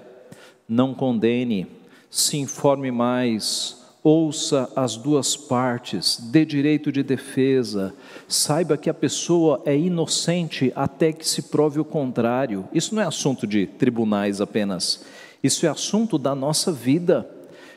não 0.66 0.94
condene, 0.94 1.66
se 2.08 2.38
informe 2.38 2.90
mais, 2.90 3.77
ouça 4.02 4.70
as 4.76 4.96
duas 4.96 5.36
partes, 5.36 6.18
dê 6.20 6.44
direito 6.44 6.90
de 6.90 7.02
defesa, 7.02 7.94
saiba 8.26 8.76
que 8.76 8.88
a 8.88 8.94
pessoa 8.94 9.60
é 9.64 9.76
inocente 9.76 10.72
até 10.74 11.12
que 11.12 11.28
se 11.28 11.42
prove 11.42 11.80
o 11.80 11.84
contrário. 11.84 12.68
Isso 12.72 12.94
não 12.94 13.02
é 13.02 13.06
assunto 13.06 13.46
de 13.46 13.66
tribunais 13.66 14.40
apenas, 14.40 15.04
isso 15.42 15.66
é 15.66 15.68
assunto 15.68 16.18
da 16.18 16.34
nossa 16.34 16.72
vida. 16.72 17.28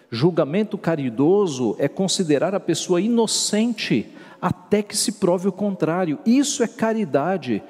Julgamento 0.09 0.77
caridoso 0.77 1.75
é 1.79 1.87
considerar 1.87 2.53
a 2.53 2.59
pessoa 2.59 2.99
inocente 2.99 4.09
até 4.41 4.81
que 4.81 4.97
se 4.97 5.13
prove 5.13 5.47
o 5.47 5.51
contrário. 5.51 6.19
Isso 6.25 6.63
é 6.63 6.67
caridade. 6.67 7.63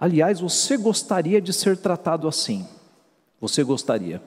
Aliás, 0.00 0.40
você 0.40 0.76
gostaria 0.76 1.40
de 1.40 1.52
ser 1.52 1.76
tratado 1.76 2.26
assim? 2.26 2.66
Você 3.40 3.62
gostaria? 3.62 4.20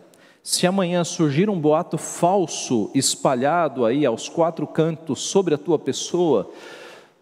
Se 0.50 0.66
amanhã 0.66 1.04
surgir 1.04 1.50
um 1.50 1.60
boato 1.60 1.98
falso 1.98 2.90
espalhado 2.96 3.84
aí 3.84 4.06
aos 4.06 4.30
quatro 4.30 4.66
cantos 4.66 5.20
sobre 5.20 5.54
a 5.54 5.58
tua 5.58 5.78
pessoa, 5.78 6.50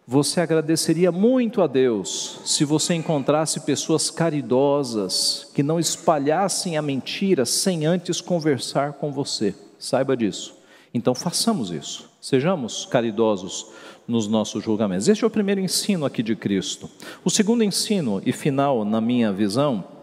você 0.07 0.41
agradeceria 0.41 1.11
muito 1.11 1.63
a 1.63 1.65
Deus 1.65 2.39
se 2.45 2.63
você 2.63 2.93
encontrasse 2.93 3.61
pessoas 3.61 4.11
caridosas 4.11 5.49
que 5.55 5.63
não 5.63 5.79
espalhassem 5.79 6.77
a 6.77 6.83
mentira 6.83 7.45
sem 7.45 7.87
antes 7.87 8.21
conversar 8.21 8.93
com 8.93 9.11
você. 9.11 9.55
Saiba 9.79 10.15
disso. 10.15 10.55
Então 10.93 11.15
façamos 11.15 11.71
isso. 11.71 12.07
Sejamos 12.21 12.85
caridosos 12.85 13.71
nos 14.07 14.27
nossos 14.27 14.63
julgamentos. 14.63 15.07
Este 15.07 15.23
é 15.23 15.27
o 15.27 15.31
primeiro 15.31 15.59
ensino 15.59 16.05
aqui 16.05 16.21
de 16.21 16.35
Cristo. 16.35 16.87
O 17.23 17.31
segundo 17.31 17.63
ensino 17.63 18.21
e 18.23 18.31
final, 18.31 18.85
na 18.85 19.01
minha 19.01 19.33
visão, 19.33 19.94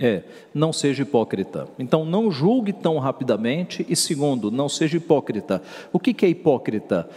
é 0.00 0.22
não 0.54 0.72
seja 0.72 1.02
hipócrita. 1.02 1.68
Então, 1.78 2.04
não 2.04 2.30
julgue 2.30 2.72
tão 2.72 2.98
rapidamente. 2.98 3.84
E 3.88 3.94
segundo, 3.94 4.50
não 4.50 4.68
seja 4.68 4.96
hipócrita. 4.96 5.62
O 5.92 6.00
que 6.00 6.24
é 6.24 6.28
hipócrita? 6.28 7.08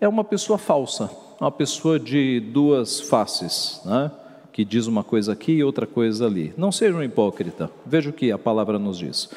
É 0.00 0.08
uma 0.08 0.24
pessoa 0.24 0.58
falsa, 0.58 1.10
uma 1.38 1.52
pessoa 1.52 2.00
de 2.00 2.40
duas 2.40 3.00
faces, 3.00 3.82
né? 3.84 4.10
que 4.52 4.64
diz 4.64 4.86
uma 4.86 5.04
coisa 5.04 5.32
aqui 5.32 5.52
e 5.52 5.64
outra 5.64 5.86
coisa 5.86 6.26
ali. 6.26 6.52
Não 6.56 6.72
seja 6.72 6.96
um 6.96 7.02
hipócrita. 7.02 7.70
Veja 7.86 8.10
o 8.10 8.12
que 8.12 8.32
a 8.32 8.38
palavra 8.38 8.78
nos 8.78 8.98
diz. 8.98 9.30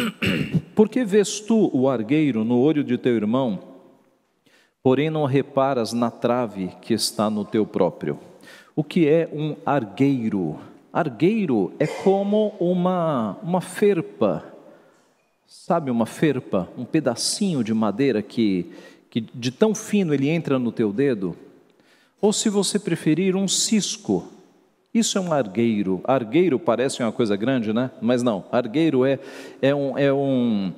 Por 0.74 0.88
que 0.88 1.04
vês 1.04 1.40
tu 1.40 1.70
o 1.72 1.88
argueiro 1.88 2.44
no 2.44 2.58
olho 2.58 2.84
de 2.84 2.96
teu 2.96 3.16
irmão, 3.16 3.58
porém 4.82 5.10
não 5.10 5.24
reparas 5.24 5.92
na 5.92 6.10
trave 6.10 6.70
que 6.80 6.94
está 6.94 7.28
no 7.28 7.44
teu 7.44 7.66
próprio? 7.66 8.18
O 8.76 8.84
que 8.84 9.08
é 9.08 9.28
um 9.32 9.56
argueiro? 9.66 10.58
Argueiro 10.98 11.72
é 11.78 11.86
como 11.86 12.56
uma, 12.58 13.38
uma 13.40 13.60
ferpa, 13.60 14.44
sabe, 15.46 15.92
uma 15.92 16.06
ferpa, 16.06 16.68
um 16.76 16.84
pedacinho 16.84 17.62
de 17.62 17.72
madeira 17.72 18.20
que, 18.20 18.66
que 19.08 19.20
de 19.20 19.52
tão 19.52 19.76
fino 19.76 20.12
ele 20.12 20.28
entra 20.28 20.58
no 20.58 20.72
teu 20.72 20.92
dedo. 20.92 21.36
Ou 22.20 22.32
se 22.32 22.48
você 22.48 22.80
preferir, 22.80 23.36
um 23.36 23.46
cisco. 23.46 24.26
Isso 24.92 25.16
é 25.16 25.20
um 25.20 25.32
argueiro. 25.32 26.00
Argueiro 26.02 26.58
parece 26.58 27.00
uma 27.00 27.12
coisa 27.12 27.36
grande, 27.36 27.72
né? 27.72 27.92
Mas 28.02 28.24
não, 28.24 28.44
argueiro 28.50 29.04
é, 29.04 29.20
é, 29.62 29.72
um, 29.72 29.96
é 29.96 30.12
um, 30.12 30.72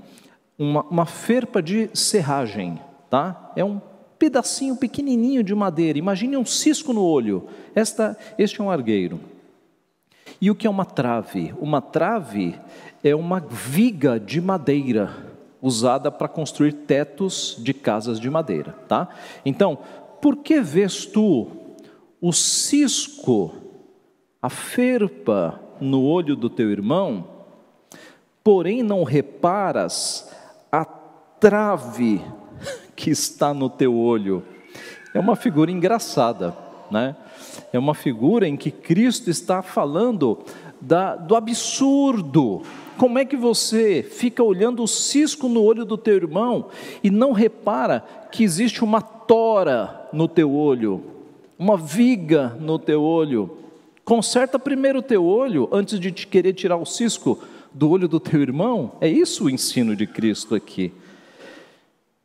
uma, 0.58 0.82
uma 0.82 1.06
ferpa 1.06 1.62
de 1.62 1.88
serragem, 1.94 2.78
tá? 3.08 3.52
É 3.56 3.64
um 3.64 3.80
pedacinho 4.18 4.76
pequenininho 4.76 5.42
de 5.42 5.54
madeira. 5.54 5.98
Imagine 5.98 6.36
um 6.36 6.44
cisco 6.44 6.92
no 6.92 7.02
olho. 7.02 7.48
Esta, 7.74 8.18
este 8.36 8.60
é 8.60 8.64
um 8.64 8.70
argueiro. 8.70 9.29
E 10.40 10.50
o 10.50 10.54
que 10.54 10.66
é 10.66 10.70
uma 10.70 10.86
trave? 10.86 11.54
Uma 11.60 11.82
trave 11.82 12.58
é 13.04 13.14
uma 13.14 13.40
viga 13.40 14.18
de 14.18 14.40
madeira 14.40 15.14
usada 15.60 16.10
para 16.10 16.28
construir 16.28 16.72
tetos 16.72 17.56
de 17.58 17.74
casas 17.74 18.18
de 18.18 18.30
madeira, 18.30 18.72
tá? 18.88 19.08
Então, 19.44 19.78
por 20.20 20.36
que 20.36 20.60
vês 20.60 21.04
tu 21.04 21.48
o 22.20 22.32
cisco, 22.32 23.54
a 24.40 24.48
ferpa 24.48 25.60
no 25.78 26.02
olho 26.02 26.34
do 26.34 26.48
teu 26.48 26.70
irmão, 26.70 27.26
porém 28.42 28.82
não 28.82 29.04
reparas 29.04 30.34
a 30.72 30.84
trave 30.84 32.22
que 32.96 33.10
está 33.10 33.52
no 33.52 33.68
teu 33.68 33.94
olho? 33.94 34.42
É 35.12 35.20
uma 35.20 35.36
figura 35.36 35.70
engraçada, 35.70 36.56
né? 36.90 37.16
É 37.72 37.78
uma 37.78 37.94
figura 37.94 38.46
em 38.46 38.56
que 38.56 38.70
Cristo 38.70 39.30
está 39.30 39.62
falando 39.62 40.38
da, 40.80 41.16
do 41.16 41.36
absurdo. 41.36 42.62
Como 42.96 43.18
é 43.18 43.24
que 43.24 43.36
você 43.36 44.02
fica 44.02 44.42
olhando 44.42 44.82
o 44.82 44.88
cisco 44.88 45.48
no 45.48 45.62
olho 45.62 45.84
do 45.84 45.96
teu 45.96 46.14
irmão 46.14 46.66
e 47.02 47.10
não 47.10 47.32
repara 47.32 48.04
que 48.30 48.44
existe 48.44 48.84
uma 48.84 49.00
tora 49.00 50.08
no 50.12 50.28
teu 50.28 50.52
olho, 50.52 51.02
uma 51.58 51.76
viga 51.76 52.56
no 52.60 52.78
teu 52.78 53.02
olho? 53.02 53.56
Conserta 54.04 54.58
primeiro 54.58 54.98
o 54.98 55.02
teu 55.02 55.24
olho 55.24 55.68
antes 55.72 55.98
de 55.98 56.10
te 56.10 56.26
querer 56.26 56.52
tirar 56.52 56.76
o 56.76 56.84
cisco 56.84 57.38
do 57.72 57.88
olho 57.88 58.08
do 58.08 58.20
teu 58.20 58.42
irmão. 58.42 58.92
É 59.00 59.08
isso 59.08 59.44
o 59.44 59.50
ensino 59.50 59.94
de 59.94 60.06
Cristo 60.06 60.54
aqui. 60.54 60.92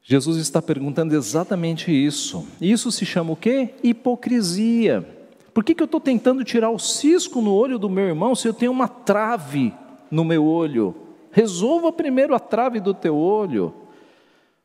Jesus 0.04 0.38
está 0.38 0.62
perguntando 0.62 1.16
exatamente 1.16 1.92
isso. 1.92 2.46
Isso 2.60 2.92
se 2.92 3.06
chama 3.06 3.32
o 3.32 3.36
quê? 3.36 3.70
Hipocrisia. 3.84 5.15
Por 5.56 5.64
que, 5.64 5.74
que 5.74 5.82
eu 5.82 5.86
estou 5.86 6.02
tentando 6.02 6.44
tirar 6.44 6.70
o 6.70 6.78
cisco 6.78 7.40
no 7.40 7.56
olho 7.56 7.80
do 7.80 7.90
meu 7.90 8.04
irmão 8.04 8.36
se 8.36 8.46
eu 8.46 8.54
tenho 8.54 8.74
uma 8.74 8.90
trave 8.90 9.74
no 10.12 10.26
meu 10.26 10.44
olho? 10.46 10.94
Resolva 11.32 11.94
primeiro 11.94 12.36
a 12.36 12.40
trave 12.42 12.82
do 12.82 12.94
teu 12.94 13.16
olho. 13.16 13.74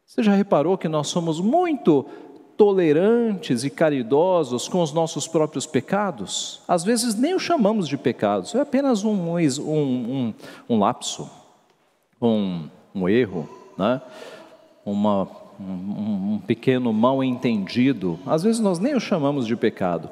Você 0.04 0.20
já 0.20 0.34
reparou 0.34 0.76
que 0.76 0.88
nós 0.88 1.06
somos 1.06 1.40
muito 1.40 2.04
tolerantes 2.56 3.62
e 3.62 3.70
caridosos 3.70 4.66
com 4.66 4.82
os 4.82 4.92
nossos 4.92 5.28
próprios 5.28 5.64
pecados? 5.64 6.60
Às 6.66 6.82
vezes 6.82 7.14
nem 7.14 7.34
o 7.34 7.38
chamamos 7.38 7.86
de 7.86 7.96
pecados, 7.96 8.52
é 8.56 8.60
apenas 8.60 9.04
um, 9.04 9.12
um, 9.12 9.44
um, 9.68 10.34
um 10.68 10.78
lapso, 10.80 11.30
um, 12.20 12.64
um 12.92 13.08
erro, 13.08 13.48
né? 13.78 14.02
Uma, 14.84 15.28
um, 15.60 16.34
um 16.34 16.42
pequeno 16.44 16.92
mal 16.92 17.22
entendido. 17.22 18.18
Às 18.26 18.42
vezes 18.42 18.60
nós 18.60 18.80
nem 18.80 18.96
o 18.96 19.00
chamamos 19.00 19.46
de 19.46 19.54
pecado. 19.54 20.10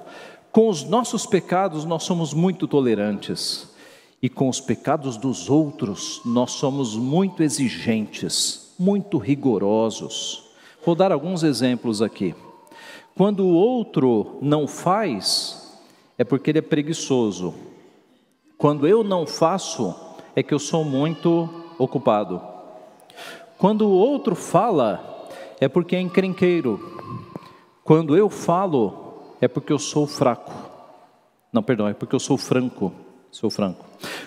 Com 0.51 0.69
os 0.69 0.83
nossos 0.85 1.27
pecados, 1.27 1.85
nós 1.85 2.05
somos 2.05 2.33
muito 2.33 2.67
tolerantes, 2.67 3.69
e 4.21 4.29
com 4.29 4.49
os 4.49 4.61
pecados 4.61 5.17
dos 5.17 5.49
outros, 5.49 6.21
nós 6.25 6.53
somos 6.53 6.97
muito 6.97 7.43
exigentes, 7.43 8.75
muito 8.79 9.19
rigorosos. 9.19 10.45
Vou 10.85 10.95
dar 10.95 11.13
alguns 11.13 11.43
exemplos 11.43 12.03
aqui. 12.03 12.35
Quando 13.15 13.45
o 13.45 13.53
outro 13.53 14.39
não 14.41 14.67
faz, 14.67 15.79
é 16.17 16.25
porque 16.25 16.51
ele 16.51 16.59
é 16.59 16.63
preguiçoso. 16.63 17.55
Quando 18.57 18.87
eu 18.89 19.05
não 19.05 19.27
faço, 19.27 19.95
é 20.35 20.43
que 20.43 20.55
eu 20.55 20.59
sou 20.59 20.85
muito 20.85 21.49
ocupado. 21.79 22.41
Quando 23.59 23.83
o 23.87 23.93
outro 23.93 24.35
fala, 24.35 25.29
é 25.61 25.69
porque 25.69 25.95
é 25.95 26.01
encrenqueiro. 26.01 26.81
Quando 27.85 28.17
eu 28.17 28.29
falo, 28.29 29.08
é 29.40 29.48
porque 29.48 29.72
eu 29.72 29.79
sou 29.79 30.07
fraco. 30.07 30.53
Não, 31.53 31.62
perdão, 31.62 31.88
é 31.88 31.94
porque 31.94 32.14
eu 32.14 32.20
sou 32.20 32.37
franco. 32.37 32.92
Sou 33.31 33.51
franco. 33.51 33.85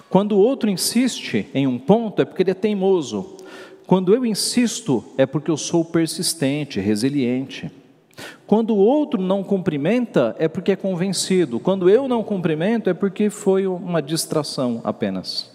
Quando 0.09 0.33
o 0.33 0.39
outro 0.39 0.69
insiste 0.69 1.47
em 1.53 1.65
um 1.65 1.79
ponto, 1.79 2.21
é 2.21 2.25
porque 2.25 2.43
ele 2.43 2.51
é 2.51 2.55
teimoso. 2.55 3.37
Quando 3.87 4.13
eu 4.13 4.25
insisto, 4.25 5.03
é 5.17 5.25
porque 5.25 5.49
eu 5.49 5.57
sou 5.57 5.83
persistente, 5.83 6.79
resiliente. 6.79 7.71
Quando 8.45 8.75
o 8.75 8.77
outro 8.77 9.21
não 9.21 9.43
cumprimenta, 9.43 10.35
é 10.37 10.47
porque 10.47 10.73
é 10.73 10.75
convencido. 10.75 11.59
Quando 11.59 11.89
eu 11.89 12.07
não 12.07 12.23
cumprimento, 12.23 12.89
é 12.89 12.93
porque 12.93 13.29
foi 13.29 13.65
uma 13.65 14.01
distração 14.01 14.81
apenas. 14.83 15.51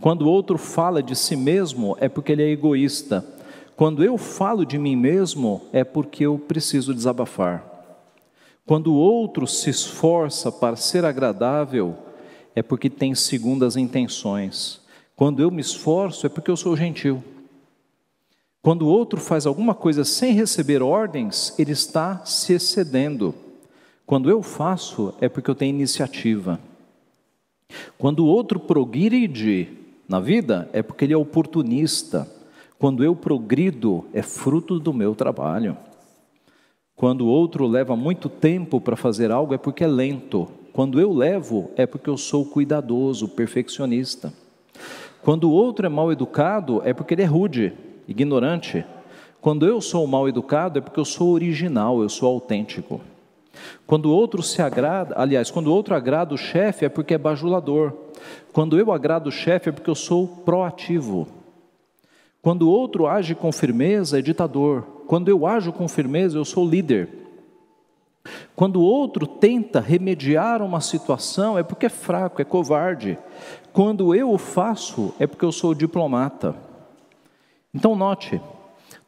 Quando 0.00 0.22
o 0.22 0.28
outro 0.28 0.58
fala 0.58 1.02
de 1.02 1.14
si 1.14 1.36
mesmo, 1.36 1.96
é 2.00 2.08
porque 2.08 2.32
ele 2.32 2.42
é 2.42 2.50
egoísta. 2.50 3.24
Quando 3.76 4.04
eu 4.04 4.16
falo 4.16 4.64
de 4.64 4.78
mim 4.78 4.96
mesmo, 4.96 5.62
é 5.72 5.84
porque 5.84 6.24
eu 6.24 6.38
preciso 6.38 6.94
desabafar. 6.94 7.71
Quando 8.66 8.92
o 8.92 8.96
outro 8.96 9.46
se 9.46 9.70
esforça 9.70 10.52
para 10.52 10.76
ser 10.76 11.04
agradável, 11.04 11.96
é 12.54 12.62
porque 12.62 12.88
tem 12.88 13.14
segundas 13.14 13.76
intenções. 13.76 14.80
Quando 15.16 15.42
eu 15.42 15.50
me 15.50 15.60
esforço, 15.60 16.26
é 16.26 16.28
porque 16.28 16.50
eu 16.50 16.56
sou 16.56 16.76
gentil. 16.76 17.22
Quando 18.62 18.82
o 18.82 18.88
outro 18.88 19.20
faz 19.20 19.44
alguma 19.44 19.74
coisa 19.74 20.04
sem 20.04 20.32
receber 20.34 20.82
ordens, 20.82 21.52
ele 21.58 21.72
está 21.72 22.24
se 22.24 22.52
excedendo. 22.52 23.34
Quando 24.06 24.30
eu 24.30 24.42
faço, 24.42 25.12
é 25.20 25.28
porque 25.28 25.50
eu 25.50 25.54
tenho 25.54 25.74
iniciativa. 25.74 26.60
Quando 27.98 28.20
o 28.20 28.26
outro 28.26 28.60
progride 28.60 29.68
na 30.08 30.20
vida, 30.20 30.68
é 30.72 30.82
porque 30.82 31.04
ele 31.04 31.14
é 31.14 31.16
oportunista. 31.16 32.30
Quando 32.78 33.02
eu 33.02 33.16
progrido, 33.16 34.04
é 34.12 34.22
fruto 34.22 34.78
do 34.78 34.92
meu 34.92 35.14
trabalho. 35.14 35.76
Quando 36.94 37.22
o 37.22 37.28
outro 37.28 37.66
leva 37.66 37.96
muito 37.96 38.28
tempo 38.28 38.80
para 38.80 38.96
fazer 38.96 39.30
algo, 39.30 39.54
é 39.54 39.58
porque 39.58 39.84
é 39.84 39.88
lento. 39.88 40.48
Quando 40.72 41.00
eu 41.00 41.12
levo, 41.12 41.70
é 41.76 41.86
porque 41.86 42.08
eu 42.08 42.16
sou 42.16 42.44
cuidadoso, 42.44 43.28
perfeccionista. 43.28 44.32
Quando 45.22 45.44
o 45.44 45.52
outro 45.52 45.86
é 45.86 45.88
mal 45.88 46.10
educado, 46.12 46.80
é 46.84 46.92
porque 46.92 47.14
ele 47.14 47.22
é 47.22 47.26
rude, 47.26 47.72
ignorante. 48.08 48.84
Quando 49.40 49.66
eu 49.66 49.80
sou 49.80 50.06
mal 50.06 50.28
educado, 50.28 50.78
é 50.78 50.82
porque 50.82 51.00
eu 51.00 51.04
sou 51.04 51.30
original, 51.30 52.02
eu 52.02 52.08
sou 52.08 52.28
autêntico. 52.28 53.00
Quando 53.86 54.06
o 54.06 54.12
outro 54.12 54.42
se 54.42 54.62
agrada, 54.62 55.14
aliás, 55.16 55.50
quando 55.50 55.66
o 55.66 55.74
outro 55.74 55.94
agrada 55.94 56.34
o 56.34 56.38
chefe, 56.38 56.84
é 56.84 56.88
porque 56.88 57.14
é 57.14 57.18
bajulador. 57.18 57.92
Quando 58.52 58.78
eu 58.78 58.92
agrado 58.92 59.26
o 59.26 59.32
chefe, 59.32 59.68
é 59.68 59.72
porque 59.72 59.90
eu 59.90 59.94
sou 59.94 60.26
proativo. 60.26 61.28
Quando 62.42 62.62
o 62.62 62.70
outro 62.70 63.06
age 63.06 63.36
com 63.36 63.52
firmeza, 63.52 64.18
é 64.18 64.22
ditador. 64.22 64.82
Quando 65.06 65.28
eu 65.28 65.46
ajo 65.46 65.72
com 65.72 65.86
firmeza, 65.86 66.36
eu 66.36 66.44
sou 66.44 66.68
líder. 66.68 67.08
Quando 68.56 68.80
o 68.80 68.84
outro 68.84 69.26
tenta 69.26 69.80
remediar 69.80 70.60
uma 70.60 70.80
situação, 70.80 71.56
é 71.56 71.62
porque 71.62 71.86
é 71.86 71.88
fraco, 71.88 72.42
é 72.42 72.44
covarde. 72.44 73.16
Quando 73.72 74.12
eu 74.12 74.32
o 74.32 74.38
faço, 74.38 75.14
é 75.20 75.26
porque 75.26 75.44
eu 75.44 75.52
sou 75.52 75.72
diplomata. 75.72 76.56
Então, 77.72 77.94
note: 77.94 78.40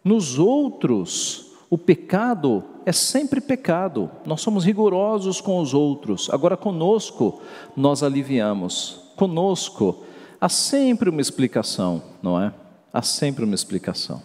nos 0.04 0.38
outros, 0.38 1.52
o 1.68 1.76
pecado 1.76 2.62
é 2.86 2.92
sempre 2.92 3.40
pecado. 3.40 4.10
Nós 4.24 4.40
somos 4.42 4.64
rigorosos 4.64 5.40
com 5.40 5.58
os 5.60 5.74
outros. 5.74 6.30
Agora, 6.30 6.56
conosco, 6.56 7.40
nós 7.76 8.02
aliviamos. 8.02 9.12
Conosco, 9.16 10.04
há 10.40 10.48
sempre 10.48 11.10
uma 11.10 11.20
explicação, 11.20 12.00
não 12.22 12.40
é? 12.40 12.52
Há 12.94 13.02
sempre 13.02 13.44
uma 13.44 13.56
explicação. 13.56 14.22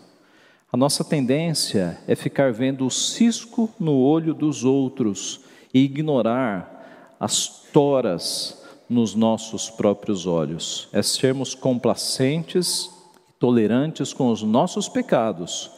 A 0.71 0.77
nossa 0.77 1.03
tendência 1.03 1.97
é 2.07 2.13
ficar 2.15 2.53
vendo 2.53 2.85
o 2.85 2.91
cisco 2.91 3.67
no 3.79 3.97
olho 3.97 4.31
dos 4.31 4.63
outros 4.63 5.39
e 5.73 5.79
ignorar 5.79 7.15
as 7.19 7.47
toras 7.73 8.61
nos 8.87 9.15
nossos 9.15 9.71
próprios 9.71 10.27
olhos. 10.27 10.87
É 10.93 11.01
sermos 11.01 11.55
complacentes, 11.55 12.91
tolerantes 13.39 14.13
com 14.13 14.29
os 14.29 14.43
nossos 14.43 14.87
pecados, 14.87 15.71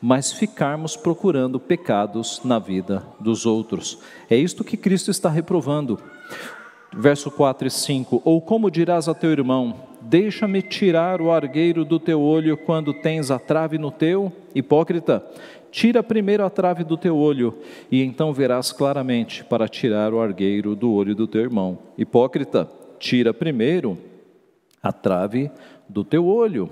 mas 0.00 0.32
ficarmos 0.32 0.96
procurando 0.96 1.58
pecados 1.58 2.40
na 2.44 2.60
vida 2.60 3.04
dos 3.18 3.44
outros. 3.44 3.98
É 4.30 4.36
isto 4.36 4.62
que 4.62 4.76
Cristo 4.76 5.10
está 5.10 5.28
reprovando. 5.28 5.98
Verso 6.96 7.28
4 7.28 7.66
e 7.66 7.70
5: 7.72 8.22
Ou 8.24 8.40
como 8.40 8.70
dirás 8.70 9.08
a 9.08 9.14
teu 9.14 9.32
irmão: 9.32 9.95
Deixa-me 10.08 10.62
tirar 10.62 11.20
o 11.20 11.32
argueiro 11.32 11.84
do 11.84 11.98
teu 11.98 12.22
olho 12.22 12.56
quando 12.56 12.94
tens 12.94 13.28
a 13.28 13.40
trave 13.40 13.76
no 13.76 13.90
teu? 13.90 14.32
Hipócrita, 14.54 15.20
tira 15.72 16.00
primeiro 16.00 16.44
a 16.44 16.48
trave 16.48 16.84
do 16.84 16.96
teu 16.96 17.16
olho, 17.16 17.58
e 17.90 18.04
então 18.04 18.32
verás 18.32 18.70
claramente 18.70 19.42
para 19.42 19.66
tirar 19.66 20.14
o 20.14 20.20
argueiro 20.20 20.76
do 20.76 20.92
olho 20.92 21.12
do 21.12 21.26
teu 21.26 21.40
irmão. 21.40 21.76
Hipócrita, 21.98 22.70
tira 23.00 23.34
primeiro 23.34 23.98
a 24.80 24.92
trave 24.92 25.50
do 25.88 26.04
teu 26.04 26.24
olho. 26.28 26.70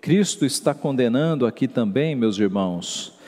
Cristo 0.00 0.46
está 0.46 0.72
condenando 0.72 1.44
aqui 1.44 1.68
também, 1.68 2.16
meus 2.16 2.38
irmãos, 2.38 3.19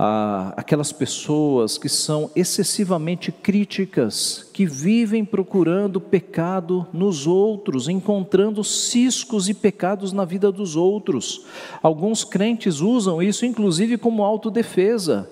a, 0.00 0.54
aquelas 0.56 0.92
pessoas 0.92 1.76
que 1.76 1.88
são 1.88 2.30
excessivamente 2.36 3.32
críticas, 3.32 4.48
que 4.52 4.64
vivem 4.64 5.24
procurando 5.24 6.00
pecado 6.00 6.86
nos 6.92 7.26
outros, 7.26 7.88
encontrando 7.88 8.62
ciscos 8.62 9.48
e 9.48 9.54
pecados 9.54 10.12
na 10.12 10.24
vida 10.24 10.52
dos 10.52 10.76
outros. 10.76 11.44
Alguns 11.82 12.22
crentes 12.22 12.78
usam 12.78 13.20
isso, 13.20 13.44
inclusive, 13.44 13.98
como 13.98 14.22
autodefesa. 14.22 15.28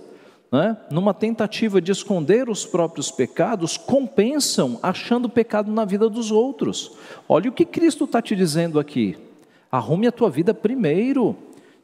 Né? 0.50 0.76
Numa 0.90 1.14
tentativa 1.14 1.81
de 1.81 1.92
esconder 1.92 2.48
os 2.48 2.66
próprios 2.66 3.09
pecados, 3.12 3.76
compensam 3.76 4.81
achando 4.83 5.29
pecado 5.29 5.70
na 5.70 5.85
vida 5.85 6.09
dos 6.09 6.33
outros. 6.33 6.90
Olha 7.29 7.50
o 7.50 7.52
que 7.52 7.64
Cristo 7.64 8.05
está 8.05 8.20
te 8.20 8.35
dizendo 8.35 8.81
aqui. 8.81 9.16
Arrume 9.70 10.09
a 10.09 10.12
tua 10.12 10.31
vida 10.31 10.52
primeiro. 10.52 11.37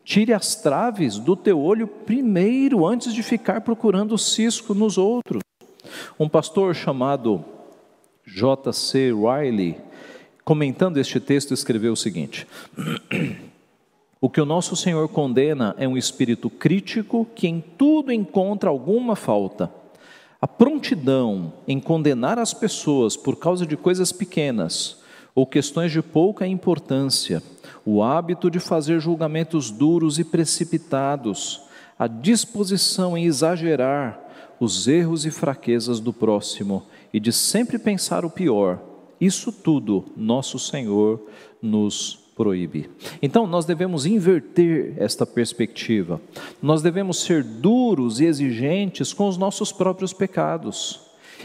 Tire 0.04 0.32
as 0.32 0.56
traves 0.56 1.18
do 1.18 1.36
teu 1.36 1.60
olho 1.60 1.86
primeiro, 1.86 2.86
antes 2.86 3.14
de 3.14 3.22
ficar 3.22 3.60
procurando 3.60 4.18
cisco 4.18 4.74
nos 4.74 4.98
outros. 4.98 5.42
Um 6.18 6.28
pastor 6.28 6.74
chamado 6.74 7.44
J.C. 8.26 9.12
Riley, 9.12 9.76
comentando 10.44 10.98
este 10.98 11.20
texto, 11.20 11.54
escreveu 11.54 11.92
o 11.92 11.96
seguinte: 11.96 12.46
O 14.20 14.28
que 14.28 14.40
o 14.40 14.46
nosso 14.46 14.74
Senhor 14.74 15.08
condena 15.08 15.74
é 15.78 15.86
um 15.86 15.96
espírito 15.96 16.50
crítico 16.50 17.26
que 17.34 17.46
em 17.46 17.60
tudo 17.60 18.12
encontra 18.12 18.70
alguma 18.70 19.14
falta. 19.14 19.70
A 20.40 20.48
prontidão 20.48 21.52
em 21.68 21.78
condenar 21.78 22.40
as 22.40 22.52
pessoas 22.52 23.16
por 23.16 23.36
causa 23.36 23.64
de 23.64 23.76
coisas 23.76 24.10
pequenas 24.10 25.00
ou 25.32 25.46
questões 25.46 25.92
de 25.92 26.02
pouca 26.02 26.44
importância 26.44 27.40
o 27.84 28.02
hábito 28.02 28.50
de 28.50 28.60
fazer 28.60 29.00
julgamentos 29.00 29.70
duros 29.70 30.18
e 30.18 30.24
precipitados, 30.24 31.62
a 31.98 32.06
disposição 32.06 33.16
em 33.16 33.24
exagerar 33.24 34.20
os 34.58 34.86
erros 34.86 35.26
e 35.26 35.30
fraquezas 35.30 35.98
do 35.98 36.12
próximo 36.12 36.84
e 37.12 37.18
de 37.18 37.32
sempre 37.32 37.78
pensar 37.78 38.24
o 38.24 38.30
pior. 38.30 38.80
Isso 39.20 39.52
tudo 39.52 40.04
nosso 40.16 40.58
Senhor 40.58 41.20
nos 41.60 42.18
proíbe. 42.36 42.88
Então 43.20 43.46
nós 43.46 43.64
devemos 43.64 44.06
inverter 44.06 44.94
esta 44.96 45.26
perspectiva. 45.26 46.20
Nós 46.60 46.82
devemos 46.82 47.20
ser 47.22 47.42
duros 47.42 48.20
e 48.20 48.24
exigentes 48.24 49.12
com 49.12 49.28
os 49.28 49.36
nossos 49.36 49.70
próprios 49.72 50.12
pecados 50.12 51.00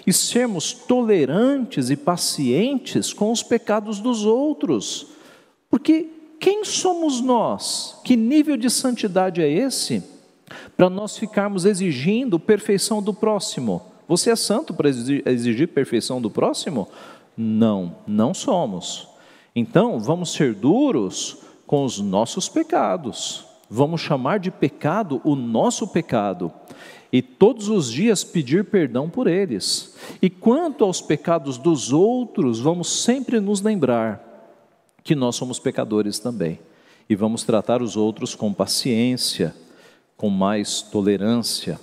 e 0.06 0.14
sermos 0.14 0.74
tolerantes 0.74 1.90
e 1.90 1.96
pacientes 1.96 3.14
com 3.14 3.32
os 3.32 3.44
pecados 3.44 4.00
dos 4.00 4.26
outros. 4.26 5.08
Porque 5.70 6.10
quem 6.40 6.64
somos 6.64 7.22
nós? 7.22 8.00
Que 8.04 8.16
nível 8.16 8.58
de 8.58 8.70
santidade 8.70 9.42
é 9.42 9.50
esse? 9.50 10.04
Para 10.76 10.90
nós 10.90 11.18
ficarmos 11.18 11.66
exigindo 11.66 12.40
perfeição 12.40 13.02
do 13.02 13.14
próximo. 13.14 13.82
Você 14.08 14.32
é 14.32 14.36
santo 14.36 14.74
para 14.74 14.90
exigir 14.90 15.68
perfeição 15.68 16.22
do 16.22 16.30
próximo? 16.30 16.88
Não, 17.36 17.96
não 18.08 18.34
somos. 18.34 19.08
Então, 19.56 20.00
vamos 20.00 20.32
ser 20.32 20.54
duros 20.54 21.38
com 21.66 21.84
os 21.84 22.00
nossos 22.00 22.48
pecados. 22.48 23.46
Vamos 23.70 24.00
chamar 24.00 24.40
de 24.40 24.50
pecado 24.50 25.20
o 25.26 25.36
nosso 25.36 25.88
pecado 25.88 26.52
e 27.12 27.22
todos 27.22 27.70
os 27.70 27.92
dias 27.92 28.24
pedir 28.24 28.66
perdão 28.66 29.10
por 29.10 29.28
eles. 29.28 29.96
E 30.22 30.30
quanto 30.30 30.84
aos 30.84 31.02
pecados 31.02 31.58
dos 31.58 31.92
outros, 31.92 32.60
vamos 32.60 33.02
sempre 33.04 33.40
nos 33.40 33.62
lembrar 33.62 34.27
que 35.08 35.16
nós 35.16 35.38
somos 35.38 35.58
pecadores 35.58 36.20
também. 36.20 36.60
E 37.10 37.16
vamos 37.16 37.46
tratar 37.46 37.82
os 37.82 37.96
outros 37.96 38.36
com 38.36 38.52
paciência, 38.54 39.56
com 40.18 40.30
mais 40.30 40.82
tolerância. 40.82 41.80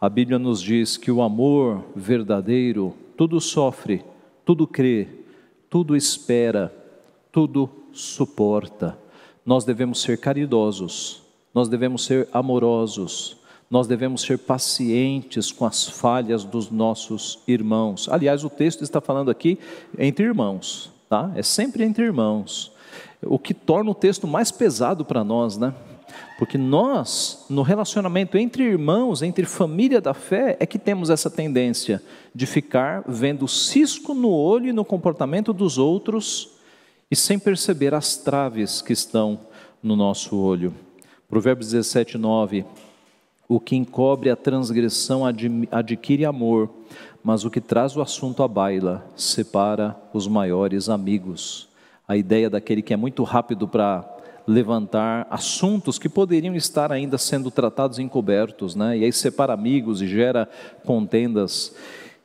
A 0.00 0.08
Bíblia 0.08 0.38
nos 0.38 0.62
diz 0.62 0.96
que 0.96 1.10
o 1.10 1.20
amor 1.20 1.84
verdadeiro 1.96 2.94
tudo 3.16 3.40
sofre, 3.40 4.04
tudo 4.44 4.68
crê, 4.68 5.08
tudo 5.68 5.96
espera, 5.96 6.72
tudo 7.32 7.68
suporta. 7.92 8.96
Nós 9.44 9.64
devemos 9.64 10.00
ser 10.00 10.18
caridosos, 10.18 11.22
nós 11.52 11.68
devemos 11.68 12.04
ser 12.04 12.28
amorosos, 12.32 13.36
nós 13.68 13.88
devemos 13.88 14.22
ser 14.22 14.38
pacientes 14.38 15.50
com 15.50 15.66
as 15.66 15.88
falhas 15.88 16.44
dos 16.44 16.70
nossos 16.70 17.40
irmãos. 17.48 18.08
Aliás, 18.08 18.44
o 18.44 18.48
texto 18.48 18.84
está 18.84 19.00
falando 19.00 19.28
aqui 19.28 19.58
entre 19.98 20.24
irmãos 20.24 20.99
tá? 21.10 21.32
É 21.34 21.42
sempre 21.42 21.82
entre 21.82 22.04
irmãos. 22.04 22.72
O 23.20 23.36
que 23.36 23.52
torna 23.52 23.90
o 23.90 23.94
texto 23.94 24.28
mais 24.28 24.52
pesado 24.52 25.04
para 25.04 25.24
nós, 25.24 25.58
né? 25.58 25.74
Porque 26.38 26.56
nós, 26.56 27.44
no 27.50 27.62
relacionamento 27.62 28.38
entre 28.38 28.62
irmãos, 28.62 29.20
entre 29.20 29.44
família 29.44 30.00
da 30.00 30.14
fé, 30.14 30.56
é 30.60 30.64
que 30.64 30.78
temos 30.78 31.10
essa 31.10 31.28
tendência 31.28 32.00
de 32.32 32.46
ficar 32.46 33.02
vendo 33.08 33.48
cisco 33.48 34.14
no 34.14 34.30
olho 34.30 34.68
e 34.68 34.72
no 34.72 34.84
comportamento 34.84 35.52
dos 35.52 35.78
outros 35.78 36.50
e 37.10 37.16
sem 37.16 37.40
perceber 37.40 37.92
as 37.92 38.16
traves 38.16 38.80
que 38.80 38.92
estão 38.92 39.40
no 39.82 39.96
nosso 39.96 40.36
olho. 40.38 40.72
Provérbios 41.28 41.72
17, 41.72 42.18
9. 42.18 42.64
O 43.48 43.58
que 43.58 43.74
encobre 43.74 44.30
a 44.30 44.36
transgressão 44.36 45.22
adquire 45.72 46.24
amor, 46.24 46.70
mas 47.22 47.44
o 47.44 47.50
que 47.50 47.60
traz 47.60 47.96
o 47.96 48.00
assunto 48.00 48.42
à 48.42 48.48
baila 48.48 49.04
separa 49.16 49.96
os 50.12 50.26
maiores 50.26 50.88
amigos. 50.88 51.68
A 52.08 52.16
ideia 52.16 52.50
daquele 52.50 52.82
que 52.82 52.92
é 52.94 52.96
muito 52.96 53.22
rápido 53.22 53.68
para 53.68 54.04
levantar 54.46 55.26
assuntos 55.30 55.98
que 55.98 56.08
poderiam 56.08 56.56
estar 56.56 56.90
ainda 56.90 57.18
sendo 57.18 57.50
tratados 57.50 57.98
encobertos, 57.98 58.74
né? 58.74 58.98
E 58.98 59.04
aí 59.04 59.12
separa 59.12 59.52
amigos 59.52 60.02
e 60.02 60.08
gera 60.08 60.48
contendas, 60.84 61.74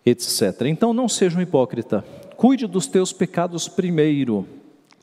etc. 0.06 0.62
Então 0.66 0.94
não 0.94 1.08
seja 1.08 1.38
um 1.38 1.42
hipócrita. 1.42 2.04
Cuide 2.36 2.68
dos 2.68 2.88
teus 2.88 3.14
pecados 3.14 3.68
primeiro, 3.68 4.46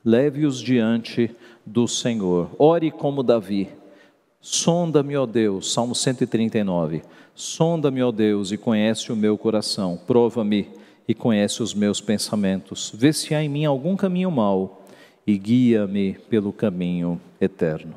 leve-os 0.05 0.59
diante 0.59 1.31
do 1.65 1.87
Senhor. 1.87 2.51
Ore 2.59 2.91
como 2.91 3.23
Davi. 3.23 3.69
Sonda-me, 4.45 5.17
ó 5.17 5.25
Deus, 5.25 5.73
Salmo 5.73 5.95
139. 5.95 7.03
Sonda-me, 7.33 8.03
ó 8.03 8.11
Deus, 8.11 8.51
e 8.51 8.57
conhece 8.57 9.13
o 9.13 9.17
meu 9.17 9.39
coração. 9.39 9.97
Prova-me 10.05 10.69
e 11.07 11.15
conhece 11.15 11.63
os 11.63 11.73
meus 11.73 12.01
pensamentos. 12.01 12.91
Vê 12.93 13.13
se 13.13 13.37
há 13.37 13.43
em 13.43 13.49
mim 13.49 13.65
algum 13.65 13.95
caminho 13.95 14.33
mau 14.33 14.85
e 15.25 15.39
guia-me 15.39 16.15
pelo 16.29 16.53
caminho 16.53 17.21
eterno. 17.41 17.95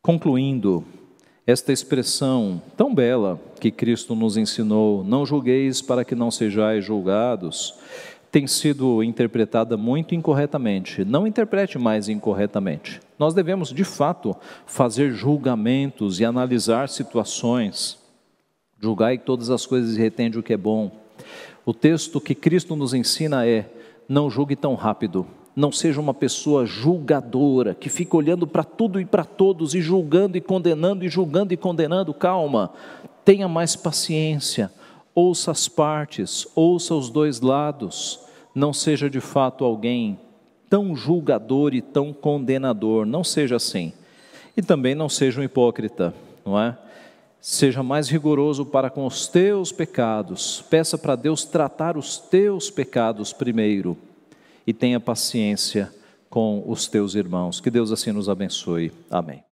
Concluindo, 0.00 0.82
esta 1.46 1.74
expressão 1.74 2.62
tão 2.74 2.94
bela 2.94 3.38
que 3.60 3.70
Cristo 3.70 4.14
nos 4.14 4.38
ensinou, 4.38 5.04
não 5.04 5.26
julgueis 5.26 5.82
para 5.82 6.06
que 6.06 6.14
não 6.14 6.30
sejais 6.30 6.82
julgados, 6.82 7.74
tem 8.34 8.48
sido 8.48 9.00
interpretada 9.00 9.76
muito 9.76 10.12
incorretamente. 10.12 11.04
Não 11.04 11.24
interprete 11.24 11.78
mais 11.78 12.08
incorretamente. 12.08 13.00
Nós 13.16 13.32
devemos, 13.32 13.72
de 13.72 13.84
fato, 13.84 14.34
fazer 14.66 15.12
julgamentos 15.12 16.18
e 16.18 16.24
analisar 16.24 16.88
situações. 16.88 17.96
Julgai 18.80 19.18
todas 19.18 19.50
as 19.50 19.64
coisas 19.64 19.96
e 19.96 20.00
retende 20.00 20.36
o 20.36 20.42
que 20.42 20.52
é 20.52 20.56
bom. 20.56 20.90
O 21.64 21.72
texto 21.72 22.20
que 22.20 22.34
Cristo 22.34 22.74
nos 22.74 22.92
ensina 22.92 23.46
é: 23.46 23.70
não 24.08 24.28
julgue 24.28 24.56
tão 24.56 24.74
rápido. 24.74 25.24
Não 25.54 25.70
seja 25.70 26.00
uma 26.00 26.12
pessoa 26.12 26.66
julgadora, 26.66 27.72
que 27.72 27.88
fica 27.88 28.16
olhando 28.16 28.48
para 28.48 28.64
tudo 28.64 29.00
e 29.00 29.04
para 29.04 29.24
todos 29.24 29.76
e 29.76 29.80
julgando 29.80 30.36
e 30.36 30.40
condenando 30.40 31.04
e 31.04 31.08
julgando 31.08 31.54
e 31.54 31.56
condenando. 31.56 32.12
Calma, 32.12 32.72
tenha 33.24 33.46
mais 33.46 33.76
paciência, 33.76 34.72
ouça 35.14 35.52
as 35.52 35.68
partes, 35.68 36.48
ouça 36.56 36.96
os 36.96 37.08
dois 37.10 37.40
lados 37.40 38.23
não 38.54 38.72
seja 38.72 39.10
de 39.10 39.20
fato 39.20 39.64
alguém 39.64 40.18
tão 40.70 40.94
julgador 40.94 41.74
e 41.74 41.82
tão 41.82 42.12
condenador, 42.12 43.04
não 43.04 43.24
seja 43.24 43.56
assim. 43.56 43.92
E 44.56 44.62
também 44.62 44.94
não 44.94 45.08
seja 45.08 45.40
um 45.40 45.44
hipócrita, 45.44 46.14
não 46.44 46.58
é? 46.58 46.76
Seja 47.40 47.82
mais 47.82 48.08
rigoroso 48.08 48.64
para 48.64 48.88
com 48.88 49.04
os 49.04 49.26
teus 49.26 49.70
pecados. 49.70 50.64
Peça 50.70 50.96
para 50.96 51.16
Deus 51.16 51.44
tratar 51.44 51.96
os 51.96 52.18
teus 52.18 52.70
pecados 52.70 53.32
primeiro 53.32 53.96
e 54.66 54.72
tenha 54.72 54.98
paciência 54.98 55.92
com 56.30 56.64
os 56.66 56.86
teus 56.86 57.14
irmãos. 57.14 57.60
Que 57.60 57.70
Deus 57.70 57.92
assim 57.92 58.12
nos 58.12 58.28
abençoe. 58.28 58.92
Amém. 59.10 59.53